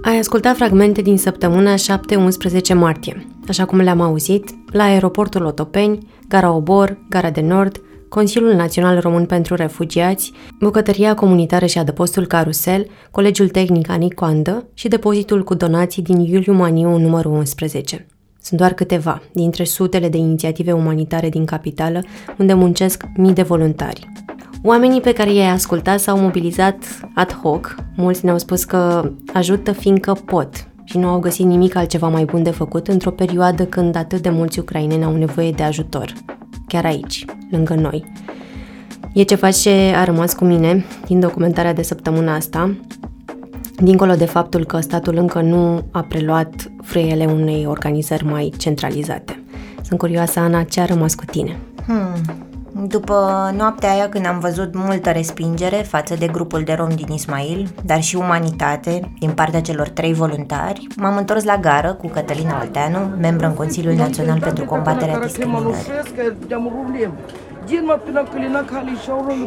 Ai 0.03 0.19
ascultat 0.19 0.57
fragmente 0.57 1.03
din 1.03 1.19
săptămâna 1.19 1.75
7-11 1.75 2.75
martie, 2.75 3.27
așa 3.49 3.65
cum 3.65 3.81
le-am 3.81 4.01
auzit, 4.01 4.51
la 4.73 4.85
aeroportul 4.85 5.45
Otopeni, 5.45 6.07
Gara 6.29 6.53
Obor, 6.53 6.99
Gara 7.09 7.31
de 7.31 7.41
Nord, 7.41 7.81
Consiliul 8.09 8.55
Național 8.55 9.01
Român 9.01 9.27
pentru 9.27 9.55
Refugiați, 9.55 10.33
Bucătăria 10.61 11.14
Comunitară 11.14 11.66
și 11.66 11.79
Adăpostul 11.79 12.27
Carusel, 12.27 12.87
Colegiul 13.11 13.49
Tehnic 13.49 13.90
Anicoandă 13.90 14.66
și 14.75 14.88
depozitul 14.88 15.44
cu 15.44 15.55
donații 15.55 16.03
din 16.03 16.21
Iuliu 16.21 16.53
Maniu 16.53 16.99
numărul 16.99 17.33
11. 17.33 18.07
Sunt 18.42 18.61
doar 18.61 18.73
câteva 18.73 19.23
dintre 19.33 19.64
sutele 19.64 20.09
de 20.09 20.16
inițiative 20.16 20.73
umanitare 20.73 21.29
din 21.29 21.44
capitală 21.44 22.03
unde 22.38 22.55
muncesc 22.55 23.03
mii 23.16 23.33
de 23.33 23.42
voluntari. 23.42 24.09
Oamenii 24.62 25.01
pe 25.01 25.12
care 25.12 25.33
i-ai 25.33 25.51
ascultat 25.51 26.01
s-au 26.01 26.18
mobilizat 26.18 26.77
ad 27.14 27.33
hoc. 27.33 27.75
Mulți 27.97 28.25
ne-au 28.25 28.38
spus 28.38 28.64
că 28.64 29.11
ajută 29.33 29.73
fiindcă 29.73 30.12
pot 30.12 30.68
și 30.88 30.98
nu 30.98 31.09
au 31.09 31.18
găsit 31.18 31.46
nimic 31.46 31.74
altceva 31.74 32.09
mai 32.09 32.24
bun 32.24 32.42
de 32.42 32.51
făcut 32.51 32.88
într-o 32.88 33.11
perioadă 33.11 33.64
când 33.64 33.96
atât 33.96 34.20
de 34.20 34.29
mulți 34.29 34.59
ucraineni 34.59 35.05
au 35.05 35.16
nevoie 35.16 35.51
de 35.51 35.62
ajutor. 35.62 36.12
Chiar 36.66 36.85
aici, 36.85 37.24
lângă 37.51 37.74
noi. 37.74 38.12
E 39.12 39.22
ceva 39.22 39.51
ce 39.51 39.70
a 39.70 40.05
rămas 40.05 40.35
cu 40.35 40.44
mine 40.44 40.85
din 41.07 41.20
documentarea 41.20 41.72
de 41.72 41.83
săptămâna 41.83 42.35
asta, 42.35 42.77
dincolo 43.77 44.14
de 44.14 44.24
faptul 44.24 44.64
că 44.64 44.81
statul 44.81 45.16
încă 45.16 45.40
nu 45.40 45.85
a 45.90 46.03
preluat 46.03 46.70
frâiele 46.83 47.24
unei 47.24 47.66
organizări 47.66 48.24
mai 48.24 48.53
centralizate. 48.57 49.42
Sunt 49.83 49.98
curioasă, 49.98 50.40
Ana, 50.40 50.62
ce 50.62 50.81
a 50.81 50.85
rămas 50.85 51.14
cu 51.14 51.24
tine? 51.24 51.59
Hmm. 51.87 52.48
După 52.87 53.51
noaptea 53.57 53.91
aia 53.91 54.09
când 54.09 54.27
am 54.27 54.38
văzut 54.38 54.75
multă 54.75 55.11
respingere 55.11 55.77
față 55.77 56.14
de 56.14 56.27
grupul 56.27 56.62
de 56.62 56.73
rom 56.73 56.88
din 56.88 57.12
Ismail, 57.12 57.69
dar 57.85 58.03
și 58.03 58.17
umanitate 58.17 59.12
din 59.19 59.31
partea 59.31 59.61
celor 59.61 59.88
trei 59.88 60.12
voluntari, 60.12 60.87
m-am 60.97 61.17
întors 61.17 61.45
la 61.45 61.57
gară 61.57 61.93
cu 61.93 62.07
Cătălina 62.07 62.61
Olteanu, 62.61 62.99
membră 63.21 63.47
în 63.47 63.55
Consiliul 63.55 63.95
Național 63.95 64.41
pentru 64.41 64.64
Combaterea 64.64 65.19
Discriminării. 65.19 65.75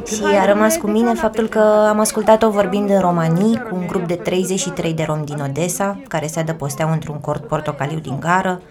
Și 0.06 0.24
a 0.40 0.46
rămas 0.46 0.76
cu 0.78 0.88
mine 0.88 1.14
faptul 1.14 1.48
că 1.48 1.86
am 1.90 2.00
ascultat-o 2.00 2.50
vorbind 2.50 2.90
în 2.90 3.00
romanii 3.00 3.64
cu 3.70 3.76
un 3.76 3.88
grup 3.88 4.08
de 4.08 4.16
33 4.16 4.94
de 4.94 5.04
romi 5.08 5.26
din 5.26 5.42
Odessa, 5.50 6.00
care 6.08 6.28
se 6.28 6.40
adăposteau 6.40 6.92
într-un 6.92 7.20
cort 7.20 7.48
portocaliu 7.48 8.00
din 8.00 8.20
gară, 8.20 8.62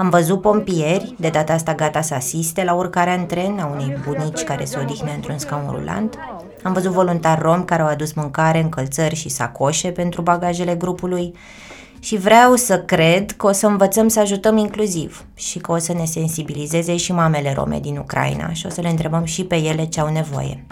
am 0.00 0.08
văzut 0.08 0.40
pompieri, 0.40 1.14
de 1.16 1.28
data 1.28 1.52
asta 1.52 1.74
gata 1.74 2.00
să 2.00 2.14
asiste 2.14 2.64
la 2.64 2.74
urcarea 2.74 3.14
în 3.14 3.26
tren 3.26 3.58
a 3.58 3.66
unei 3.66 3.96
bunici 4.06 4.42
care 4.42 4.64
se 4.64 4.78
odihne 4.78 5.12
într-un 5.14 5.38
scaun 5.38 5.70
rulant. 5.70 6.18
Am 6.62 6.72
văzut 6.72 6.90
voluntari 6.90 7.40
romi 7.40 7.64
care 7.64 7.82
au 7.82 7.88
adus 7.88 8.12
mâncare, 8.12 8.60
încălțări 8.60 9.14
și 9.14 9.28
sacoșe 9.28 9.90
pentru 9.90 10.22
bagajele 10.22 10.74
grupului 10.74 11.34
și 11.98 12.16
vreau 12.16 12.54
să 12.54 12.78
cred 12.78 13.30
că 13.30 13.46
o 13.46 13.52
să 13.52 13.66
învățăm 13.66 14.08
să 14.08 14.20
ajutăm 14.20 14.56
inclusiv 14.56 15.24
și 15.34 15.58
că 15.58 15.72
o 15.72 15.78
să 15.78 15.92
ne 15.92 16.04
sensibilizeze 16.04 16.96
și 16.96 17.12
mamele 17.12 17.52
rome 17.52 17.78
din 17.80 17.96
Ucraina 17.96 18.52
și 18.52 18.66
o 18.66 18.68
să 18.68 18.80
le 18.80 18.88
întrebăm 18.88 19.24
și 19.24 19.44
pe 19.44 19.56
ele 19.56 19.84
ce 19.84 20.00
au 20.00 20.12
nevoie 20.12 20.66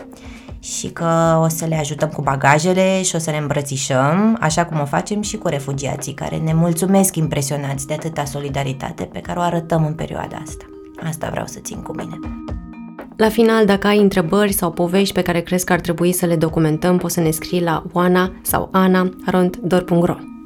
și 0.61 0.89
că 0.89 1.41
o 1.43 1.49
să 1.49 1.65
le 1.65 1.77
ajutăm 1.77 2.09
cu 2.09 2.23
bagajele 2.23 3.03
și 3.03 3.17
o 3.17 3.19
să 3.19 3.31
le 3.31 3.37
îmbrățișăm, 3.37 4.37
așa 4.41 4.65
cum 4.65 4.81
o 4.81 4.85
facem 4.85 5.23
și 5.23 5.37
cu 5.37 5.49
refugiații 5.49 6.13
care 6.13 6.37
ne 6.37 6.53
mulțumesc 6.55 7.17
impresionați 7.17 7.87
de 7.87 7.95
atâta 7.95 8.25
solidaritate 8.25 9.05
pe 9.05 9.21
care 9.21 9.39
o 9.39 9.43
arătăm 9.43 9.87
în 9.87 9.95
perioada 9.95 10.43
asta. 10.47 10.65
Asta 11.09 11.29
vreau 11.31 11.47
să 11.47 11.59
țin 11.59 11.83
cu 11.83 11.95
mine. 11.95 12.19
La 13.17 13.29
final, 13.29 13.67
dacă 13.67 13.87
ai 13.87 13.99
întrebări 13.99 14.53
sau 14.53 14.71
povești 14.71 15.15
pe 15.15 15.23
care 15.23 15.41
crezi 15.41 15.65
că 15.65 15.73
ar 15.73 15.81
trebui 15.81 16.13
să 16.13 16.27
le 16.27 16.37
documentăm, 16.37 16.99
poți 16.99 17.15
să 17.15 17.21
ne 17.21 17.31
scrii 17.31 17.63
la 17.63 17.85
oana 17.93 18.33
sau 18.43 18.69
ana.ro 18.73 20.38